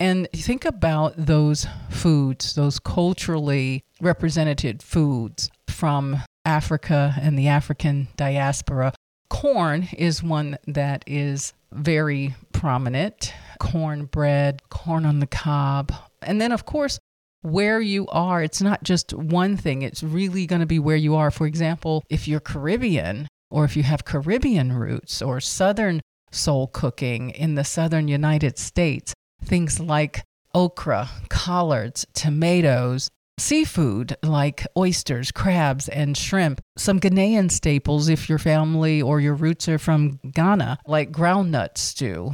[0.00, 8.92] And think about those foods, those culturally represented foods from Africa and the African diaspora
[9.28, 15.92] corn is one that is very prominent cornbread, corn on the cob.
[16.20, 16.98] And then, of course,
[17.42, 21.14] where you are, it's not just one thing, it's really going to be where you
[21.16, 21.30] are.
[21.30, 27.30] For example, if you're Caribbean or if you have Caribbean roots or Southern soul cooking
[27.30, 29.14] in the Southern United States,
[29.44, 30.22] things like
[30.54, 33.08] okra, collards, tomatoes,
[33.42, 36.60] seafood like oysters, crabs, and shrimp.
[36.76, 42.32] Some Ghanaian staples, if your family or your roots are from Ghana, like groundnut stew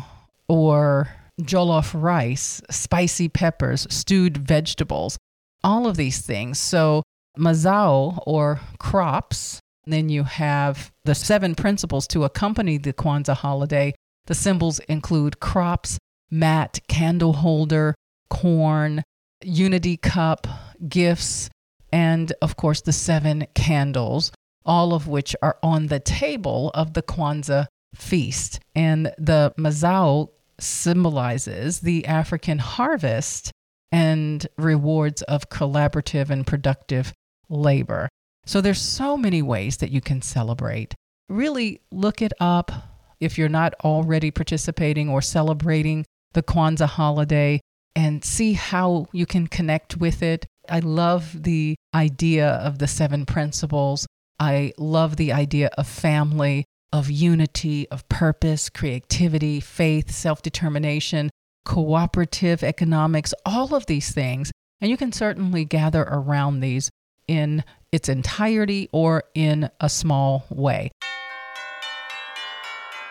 [0.48, 1.08] or
[1.40, 5.18] jollof rice, spicy peppers, stewed vegetables,
[5.64, 6.58] all of these things.
[6.58, 7.02] So,
[7.38, 9.60] mazao or crops.
[9.86, 13.94] Then you have the seven principles to accompany the Kwanzaa holiday.
[14.26, 15.98] The symbols include crops,
[16.30, 17.94] mat, candle holder,
[18.28, 19.02] corn,
[19.42, 20.46] unity cup,
[20.88, 21.48] gifts,
[21.92, 24.30] and of course the seven candles,
[24.64, 28.60] all of which are on the table of the Kwanzaa feast.
[28.74, 30.28] And the mazao
[30.60, 33.52] symbolizes the African harvest
[33.90, 37.12] and rewards of collaborative and productive
[37.48, 38.08] labor.
[38.44, 40.94] So there's so many ways that you can celebrate.
[41.28, 42.72] Really look it up
[43.20, 46.04] if you're not already participating or celebrating
[46.34, 47.60] the Kwanzaa holiday
[47.96, 50.46] and see how you can connect with it.
[50.70, 54.06] I love the idea of the seven principles.
[54.38, 61.30] I love the idea of family, of unity, of purpose, creativity, faith, self determination,
[61.64, 64.50] cooperative economics, all of these things.
[64.80, 66.88] And you can certainly gather around these
[67.26, 70.90] in its entirety or in a small way.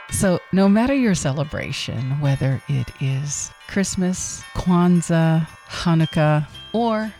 [0.10, 7.14] So, no matter your celebration, whether it is Christmas, Kwanzaa, Hanukkah, or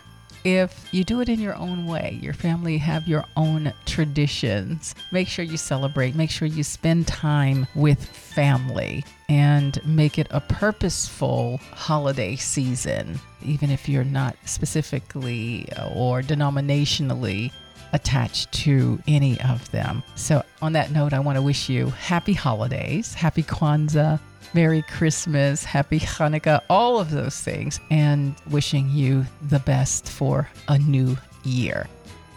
[0.56, 5.28] if you do it in your own way, your family have your own traditions, make
[5.28, 11.58] sure you celebrate, make sure you spend time with family and make it a purposeful
[11.72, 17.52] holiday season, even if you're not specifically or denominationally
[17.92, 20.02] attached to any of them.
[20.14, 24.20] So, on that note, I want to wish you happy holidays, happy Kwanzaa,
[24.54, 30.78] Merry Christmas, Happy Hanukkah, all of those things, and wishing you the best for a
[30.78, 31.86] new year.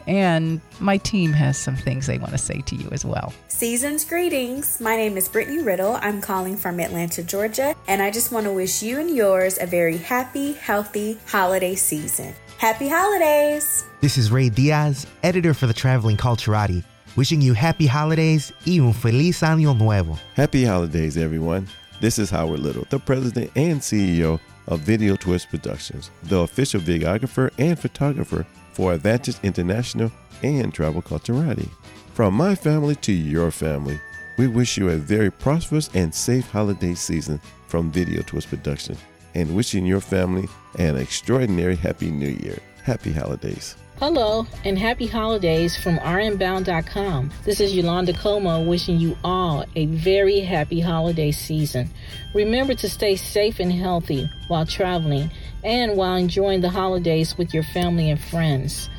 [0.07, 3.33] And my team has some things they want to say to you as well.
[3.47, 4.81] Season's greetings.
[4.81, 5.97] My name is Brittany Riddle.
[6.01, 9.67] I'm calling from Atlanta, Georgia, and I just want to wish you and yours a
[9.67, 12.33] very happy, healthy holiday season.
[12.61, 13.85] Happy holidays!
[14.01, 16.83] This is Ray Diaz, editor for the Traveling Culturati,
[17.15, 20.15] wishing you happy holidays y un feliz año nuevo.
[20.35, 21.67] Happy holidays, everyone.
[22.01, 27.49] This is Howard Little, the president and CEO of Video Twist Productions, the official videographer
[27.57, 30.11] and photographer for Advantage International
[30.43, 31.67] and Travel Culturati.
[32.13, 33.99] From my family to your family,
[34.37, 38.97] We wish you a very prosperous and safe holiday season from Video Twist Production
[39.35, 42.59] and wishing your family an extraordinary happy new year.
[42.83, 43.75] Happy holidays.
[44.01, 47.31] Hello and happy holidays from rnbound.com.
[47.45, 51.87] This is Yolanda Como wishing you all a very happy holiday season.
[52.33, 55.29] Remember to stay safe and healthy while traveling
[55.63, 58.89] and while enjoying the holidays with your family and friends.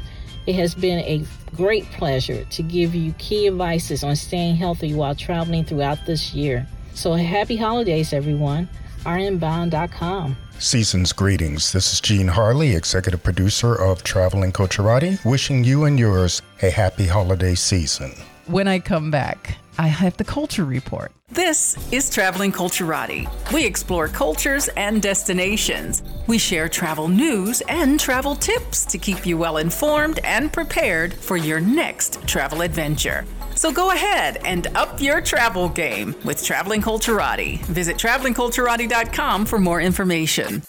[0.46, 1.24] It has been a
[1.56, 6.64] great pleasure to give you key advices on staying healthy while traveling throughout this year.
[6.94, 8.68] So happy holidays, everyone.
[9.05, 10.36] rnbound.com.
[10.59, 11.72] Season's greetings.
[11.72, 17.07] This is Gene Harley, executive producer of Traveling Culturati, wishing you and yours a happy
[17.07, 18.12] holiday season.
[18.46, 21.12] When I come back, I have the culture report.
[21.30, 23.26] This is Traveling Culturati.
[23.52, 26.02] We explore cultures and destinations.
[26.26, 31.36] We share travel news and travel tips to keep you well informed and prepared for
[31.36, 33.24] your next travel adventure.
[33.54, 37.60] So go ahead and up your travel game with Traveling Culturati.
[37.66, 40.62] Visit travelingculturati.com for more information.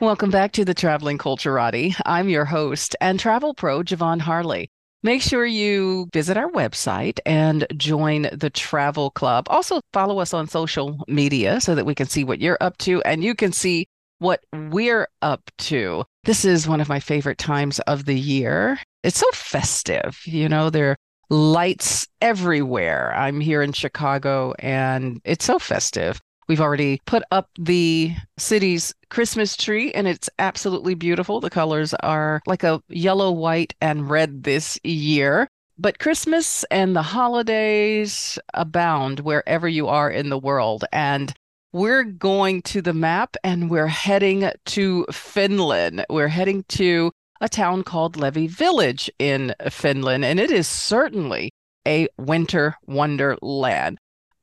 [0.00, 1.94] Welcome back to the Traveling Culturati.
[2.06, 4.70] I'm your host and travel pro, Ja'Vonne Harley.
[5.04, 9.46] Make sure you visit our website and join the travel club.
[9.48, 13.00] Also, follow us on social media so that we can see what you're up to
[13.02, 13.86] and you can see
[14.18, 16.04] what we're up to.
[16.24, 18.78] This is one of my favorite times of the year.
[19.04, 20.20] It's so festive.
[20.24, 20.96] You know, there are
[21.30, 23.14] lights everywhere.
[23.14, 26.20] I'm here in Chicago and it's so festive.
[26.48, 31.40] We've already put up the city's Christmas tree and it's absolutely beautiful.
[31.40, 35.48] The colors are like a yellow, white, and red this year.
[35.78, 40.84] But Christmas and the holidays abound wherever you are in the world.
[40.90, 41.34] And
[41.72, 46.06] we're going to the map and we're heading to Finland.
[46.08, 51.50] We're heading to a town called Levi Village in Finland, and it is certainly
[51.86, 53.98] a winter wonderland.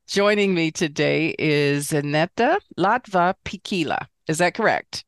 [0.06, 4.06] Joining me today is Zenetta Latva Pikila.
[4.28, 5.04] Is that correct?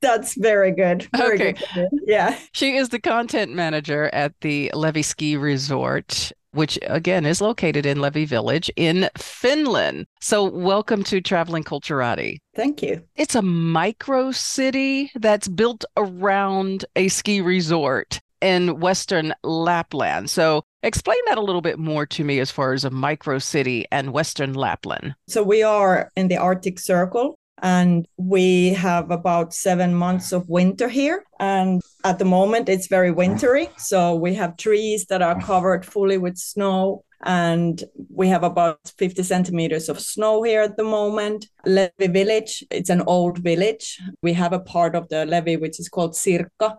[0.00, 1.08] That's very good.
[1.16, 1.54] Very okay.
[1.74, 1.88] Good.
[2.06, 2.38] Yeah.
[2.52, 8.00] She is the content manager at the Levi Ski Resort which again is located in
[8.00, 10.06] Levi Village in Finland.
[10.20, 12.38] So, welcome to Traveling Culturati.
[12.56, 13.02] Thank you.
[13.16, 20.30] It's a micro city that's built around a ski resort in Western Lapland.
[20.30, 23.84] So, explain that a little bit more to me as far as a micro city
[23.90, 25.14] and Western Lapland.
[25.28, 30.88] So, we are in the Arctic Circle and we have about seven months of winter
[30.88, 31.24] here.
[31.40, 33.70] And at the moment, it's very wintry.
[33.78, 37.04] So we have trees that are covered fully with snow.
[37.24, 37.82] And
[38.14, 41.46] we have about 50 centimeters of snow here at the moment.
[41.66, 44.00] Levi village, it's an old village.
[44.22, 46.76] We have a part of the Levi which is called Sirkka.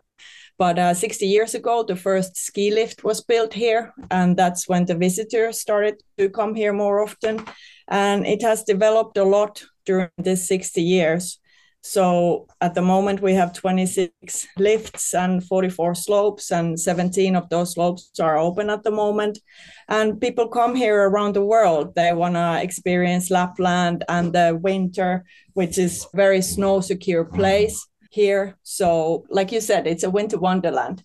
[0.59, 3.93] But uh, 60 years ago, the first ski lift was built here.
[4.11, 7.45] And that's when the visitors started to come here more often.
[7.87, 11.39] And it has developed a lot during these 60 years.
[11.81, 17.75] So at the moment, we have 26 lifts and 44 slopes, and 17 of those
[17.75, 19.39] slopes are open at the moment.
[19.87, 21.95] And people come here around the world.
[21.95, 28.57] They want to experience Lapland and the winter, which is very snow secure place here.
[28.63, 31.03] So, like you said, it's a winter wonderland.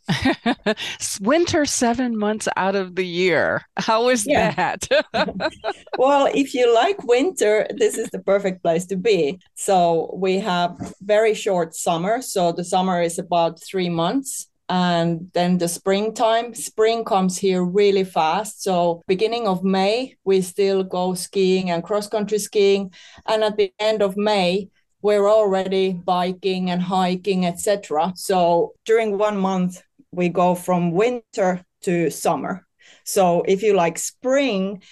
[1.20, 3.62] winter seven months out of the year.
[3.76, 4.54] How is yeah.
[4.54, 4.88] that?
[5.98, 9.38] well, if you like winter, this is the perfect place to be.
[9.54, 12.22] So, we have very short summer.
[12.22, 18.02] So, the summer is about three months and then the springtime spring comes here really
[18.02, 22.90] fast so beginning of may we still go skiing and cross country skiing
[23.28, 24.66] and at the end of may
[25.04, 28.14] we're already biking and hiking, etc.
[28.16, 29.82] So during one month,
[30.12, 32.66] we go from winter to summer.
[33.04, 34.82] So if you like spring,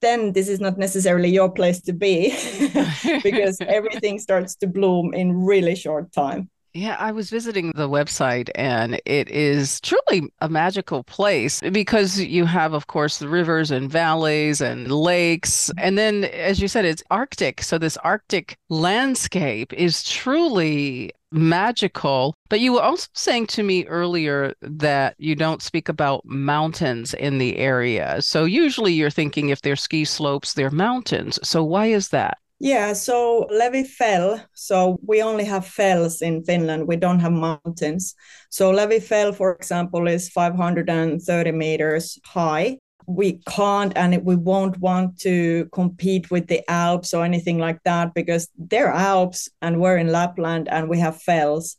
[0.00, 2.30] then this is not necessarily your place to be
[3.22, 6.48] because everything starts to bloom in really short time.
[6.74, 12.44] Yeah, I was visiting the website and it is truly a magical place because you
[12.44, 15.70] have, of course, the rivers and valleys and lakes.
[15.78, 17.62] And then, as you said, it's Arctic.
[17.62, 22.34] So, this Arctic landscape is truly magical.
[22.50, 27.38] But you were also saying to me earlier that you don't speak about mountains in
[27.38, 28.20] the area.
[28.20, 31.38] So, usually you're thinking if they're ski slopes, they're mountains.
[31.42, 32.38] So, why is that?
[32.60, 34.40] Yeah, so Levi fell.
[34.52, 36.88] So we only have fells in Finland.
[36.88, 38.14] We don't have mountains.
[38.50, 42.78] So Levi fell, for example, is 530 meters high.
[43.06, 48.12] We can't and we won't want to compete with the Alps or anything like that
[48.12, 51.76] because they're Alps and we're in Lapland and we have fells.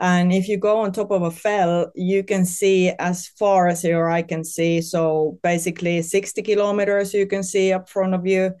[0.00, 3.84] And if you go on top of a fell, you can see as far as
[3.84, 4.80] your eye can see.
[4.80, 8.52] So basically 60 kilometers you can see up front of you.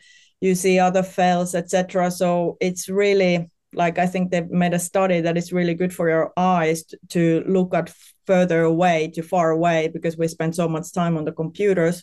[0.42, 2.10] You see other fells, etc.
[2.10, 6.08] So it's really like I think they've made a study that it's really good for
[6.08, 7.92] your eyes to look at
[8.26, 12.02] further away, to far away, because we spend so much time on the computers.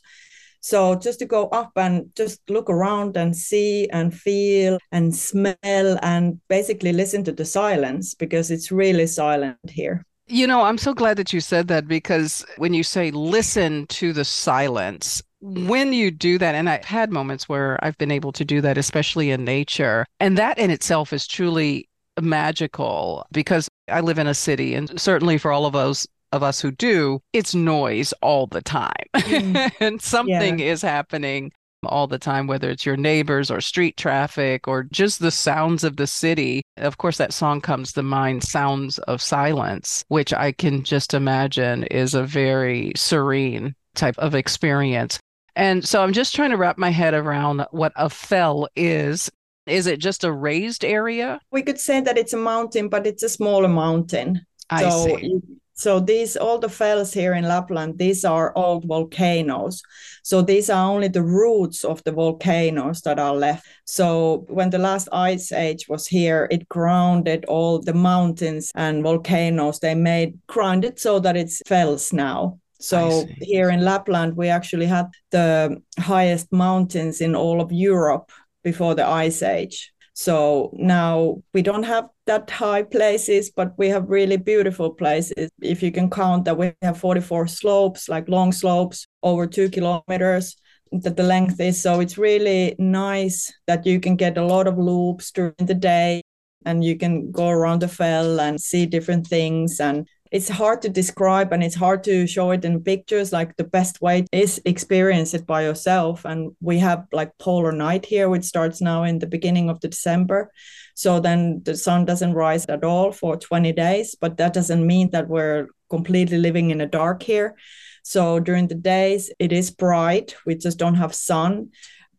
[0.61, 5.55] So just to go up and just look around and see and feel and smell
[5.63, 10.03] and basically listen to the silence because it's really silent here.
[10.27, 14.13] You know, I'm so glad that you said that because when you say listen to
[14.13, 18.45] the silence, when you do that, and I've had moments where I've been able to
[18.45, 21.87] do that, especially in nature, and that in itself is truly
[22.21, 26.59] magical because I live in a city, and certainly for all of those of us
[26.61, 28.93] who do, it's noise all the time.
[29.15, 29.71] Mm.
[29.79, 30.65] and something yeah.
[30.65, 31.51] is happening
[31.83, 35.95] all the time, whether it's your neighbors or street traffic or just the sounds of
[35.95, 36.61] the city.
[36.77, 41.83] Of course, that song comes to mind, Sounds of Silence, which I can just imagine
[41.85, 45.19] is a very serene type of experience.
[45.55, 49.29] And so I'm just trying to wrap my head around what a fell is.
[49.65, 51.39] Is it just a raised area?
[51.51, 54.45] We could say that it's a mountain, but it's a smaller mountain.
[54.69, 55.39] I so see.
[55.79, 59.81] So these all the fells here in Lapland, these are old volcanoes.
[60.23, 63.65] So these are only the roots of the volcanoes that are left.
[63.85, 69.79] So when the last ice age was here, it grounded all the mountains and volcanoes.
[69.79, 72.59] They made grounded so that it's fells now.
[72.79, 78.31] So here in Lapland, we actually had the highest mountains in all of Europe
[78.63, 79.91] before the ice age.
[80.13, 85.49] So now we don't have that high places, but we have really beautiful places.
[85.61, 90.55] If you can count that we have 44 slopes, like long slopes, over two kilometers
[90.91, 91.81] that the length is.
[91.81, 96.21] So it's really nice that you can get a lot of loops during the day
[96.65, 100.89] and you can go around the fell and see different things and it's hard to
[100.89, 105.33] describe and it's hard to show it in pictures like the best way is experience
[105.33, 106.23] it by yourself.
[106.23, 109.87] And we have like polar night here which starts now in the beginning of the
[109.87, 110.51] december.
[110.93, 115.09] So then the sun doesn't rise at all for 20 days but that doesn't mean
[115.11, 117.55] that we're completely living in the dark here.
[118.03, 121.71] So during the days it is bright we just don't have sun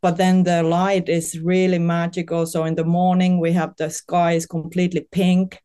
[0.03, 2.45] but then the light is really magical.
[2.47, 5.61] So in the morning we have the sky is completely pink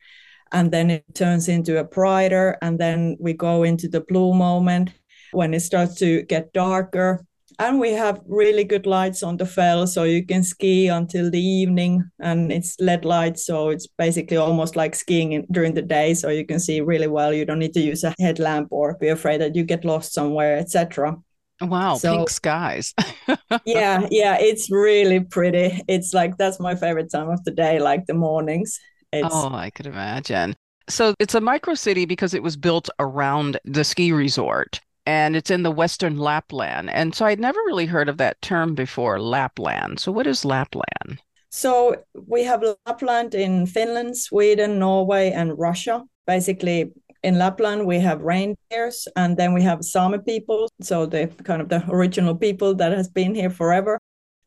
[0.56, 4.90] and then it turns into a brighter and then we go into the blue moment
[5.34, 7.26] when it starts to get darker.
[7.60, 11.42] And we have really good lights on the fell so you can ski until the
[11.42, 16.14] evening and it's led lights so it's basically almost like skiing in, during the day
[16.14, 17.34] so you can see really well.
[17.34, 20.58] You don't need to use a headlamp or be afraid that you get lost somewhere
[20.58, 21.16] etc
[21.62, 22.94] wow so, pink skies.
[23.66, 25.82] Yeah yeah it's really pretty.
[25.88, 28.80] It's like that's my favorite time of the day like the mornings
[29.16, 29.30] it's...
[29.32, 30.56] Oh, I could imagine.
[30.88, 35.52] So it's a micro city because it was built around the ski resort and it's
[35.52, 36.90] in the Western Lapland.
[36.90, 40.00] And so I'd never really heard of that term before, Lapland.
[40.00, 41.22] So what is Lapland?
[41.50, 41.96] So
[42.28, 46.04] we have Lapland in Finland, Sweden, Norway, and Russia.
[46.28, 46.92] Basically,
[47.24, 50.68] in Lapland, we have reindeers, and then we have Sami people.
[50.82, 53.98] So the kind of the original people that has been here forever.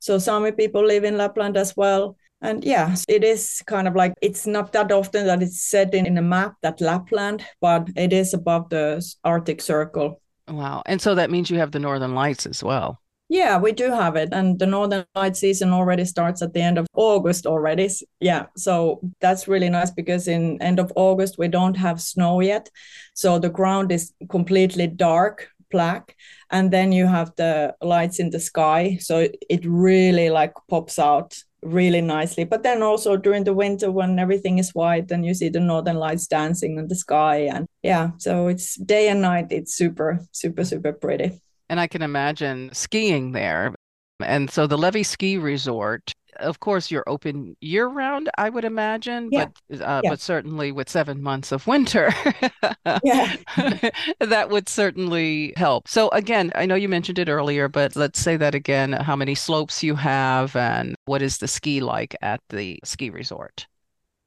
[0.00, 2.16] So Sami people live in Lapland as well.
[2.40, 6.06] And yeah, it is kind of like it's not that often that it's said in,
[6.06, 10.20] in a map that Lapland, but it is above the Arctic Circle.
[10.48, 10.82] Wow.
[10.86, 13.00] And so that means you have the Northern Lights as well.
[13.30, 14.30] Yeah, we do have it.
[14.32, 17.90] And the Northern Light season already starts at the end of August already.
[18.20, 18.46] Yeah.
[18.56, 22.70] So that's really nice because in end of August we don't have snow yet.
[23.14, 26.16] So the ground is completely dark black
[26.50, 31.36] and then you have the lights in the sky so it really like pops out
[31.62, 32.44] really nicely.
[32.44, 35.96] But then also during the winter when everything is white and you see the northern
[35.96, 39.46] lights dancing in the sky and yeah, so it's day and night.
[39.50, 41.40] It's super, super, super pretty.
[41.68, 43.74] And I can imagine skiing there.
[44.20, 49.28] And so the Levi Ski Resort of course you're open year round i would imagine
[49.32, 49.46] yeah.
[49.68, 50.10] but uh, yeah.
[50.10, 52.10] but certainly with seven months of winter
[52.84, 58.36] that would certainly help so again i know you mentioned it earlier but let's say
[58.36, 62.78] that again how many slopes you have and what is the ski like at the
[62.84, 63.66] ski resort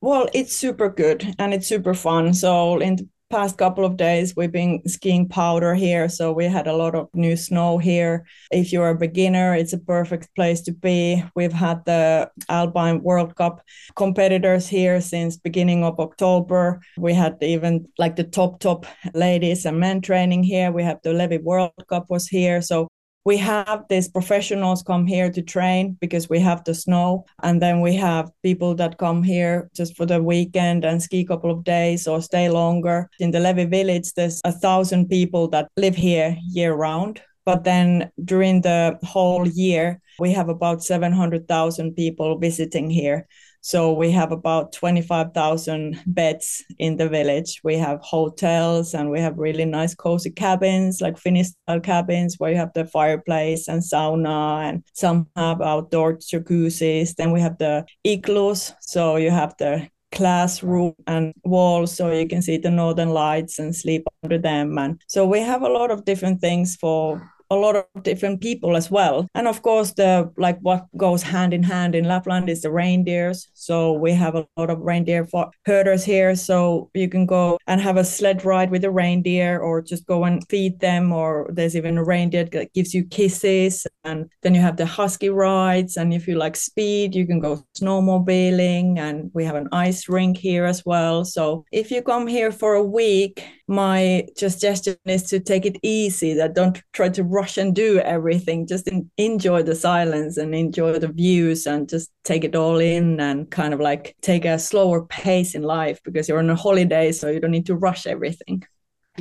[0.02, 4.36] well it's super good and it's super fun so in the past couple of days
[4.36, 8.26] we've been skiing powder here so we had a lot of new snow here.
[8.52, 11.24] If you're a beginner it's a perfect place to be.
[11.34, 13.62] We've had the alpine world cup
[13.96, 16.82] competitors here since beginning of october.
[16.98, 20.72] We had even like the top top ladies and men training here.
[20.72, 22.91] We have the Levi world cup was here so
[23.24, 27.82] we have these professionals come here to train because we have the snow and then
[27.82, 31.64] we have people that come here just for the weekend and ski a couple of
[31.64, 33.10] days or stay longer.
[33.20, 38.12] In the Levi village there's a thousand people that live here year round but then
[38.24, 43.28] during the whole year we have about 700000 people visiting here
[43.62, 47.62] so we have about 25,000 beds in the village.
[47.64, 52.36] We have hotels and we have really nice cozy cabins, like Finnish style uh, cabins
[52.40, 57.16] where you have the fireplace and sauna and some have outdoor jacuzzis.
[57.16, 58.74] Then we have the igloos.
[58.82, 63.74] So you have the classroom and walls so you can see the northern lights and
[63.74, 67.76] sleep under them and so we have a lot of different things for a lot
[67.76, 69.28] of different people as well.
[69.36, 73.50] And of course, the like what goes hand in hand in Lapland is the reindeers.
[73.54, 75.28] So we have a lot of reindeer
[75.66, 76.36] herders here.
[76.36, 80.24] So you can go and have a sled ride with a reindeer or just go
[80.24, 81.12] and feed them.
[81.12, 83.86] Or there's even a reindeer that gives you kisses.
[84.04, 85.98] And then you have the husky rides.
[85.98, 88.98] And if you like speed, you can go snowmobiling.
[88.98, 91.24] And we have an ice rink here as well.
[91.26, 96.34] So if you come here for a week, my suggestion is to take it easy
[96.34, 101.08] that don't try to rush and do everything just enjoy the silence and enjoy the
[101.08, 105.56] views and just take it all in and kind of like take a slower pace
[105.56, 108.62] in life because you're on a holiday so you don't need to rush everything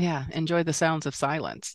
[0.00, 1.74] yeah, enjoy the sounds of silence.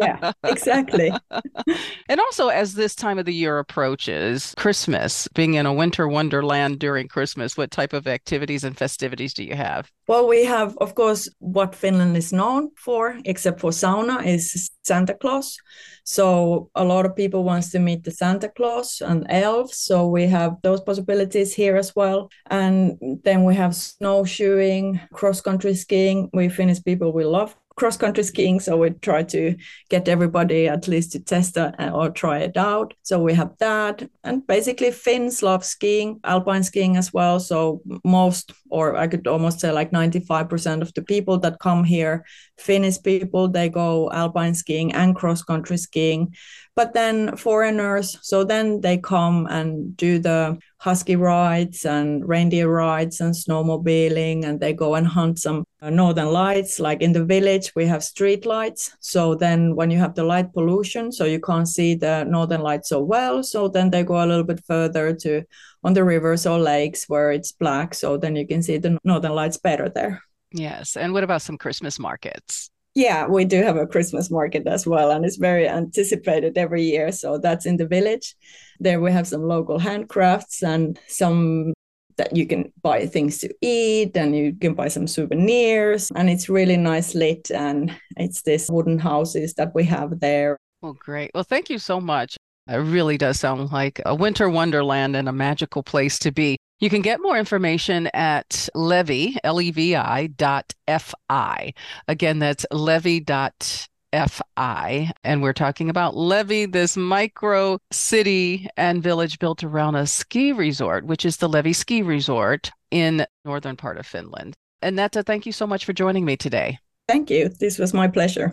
[0.00, 1.12] yeah, exactly.
[2.08, 6.78] and also, as this time of the year approaches, Christmas, being in a winter wonderland
[6.78, 9.90] during Christmas, what type of activities and festivities do you have?
[10.08, 15.14] Well, we have, of course, what Finland is known for, except for sauna, is Santa
[15.14, 15.58] Claus.
[16.04, 19.76] So a lot of people wants to meet the Santa Claus and elves.
[19.78, 22.30] So we have those possibilities here as well.
[22.48, 26.30] And then we have snowshoeing, cross country skiing.
[26.32, 28.58] We Finnish people we love cross country skiing.
[28.60, 29.54] So we try to
[29.88, 32.94] get everybody at least to test or try it out.
[33.02, 34.08] So we have that.
[34.24, 37.38] And basically, Finns love skiing, alpine skiing as well.
[37.38, 42.24] So most, or I could almost say like 95% of the people that come here,
[42.58, 46.34] Finnish people, they go alpine skiing and cross country skiing.
[46.74, 53.20] But then foreigners so then they come and do the husky rides and reindeer rides
[53.20, 56.78] and snowmobiling and they go and hunt some northern lights.
[56.78, 58.94] Like in the village we have street lights.
[59.00, 62.90] So then when you have the light pollution so you can't see the northern lights
[62.90, 65.44] so well so then they go a little bit further to
[65.84, 69.34] on the rivers or lakes where it's black so then you can see the northern
[69.34, 70.22] lights better there
[70.52, 74.86] yes and what about some christmas markets yeah, we do have a Christmas market as
[74.86, 77.12] well, and it's very anticipated every year.
[77.12, 78.34] So that's in the village.
[78.80, 81.74] There we have some local handcrafts and some
[82.16, 86.48] that you can buy things to eat and you can buy some souvenirs and it's
[86.48, 90.56] really nice lit and it's this wooden houses that we have there.
[90.80, 91.30] Well, great.
[91.34, 92.38] Well, thank you so much.
[92.68, 96.56] It really does sound like a winter wonderland and a magical place to be.
[96.80, 101.72] You can get more information at Levi, L-E-V-I dot F-I.
[102.08, 105.10] Again, that's Levi dot FI.
[105.24, 111.06] And we're talking about Levi, this micro city and village built around a ski resort,
[111.06, 114.54] which is the Levi Ski Resort in northern part of Finland.
[114.82, 116.78] And Netta, thank you so much for joining me today.
[117.08, 117.48] Thank you.
[117.48, 118.52] This was my pleasure.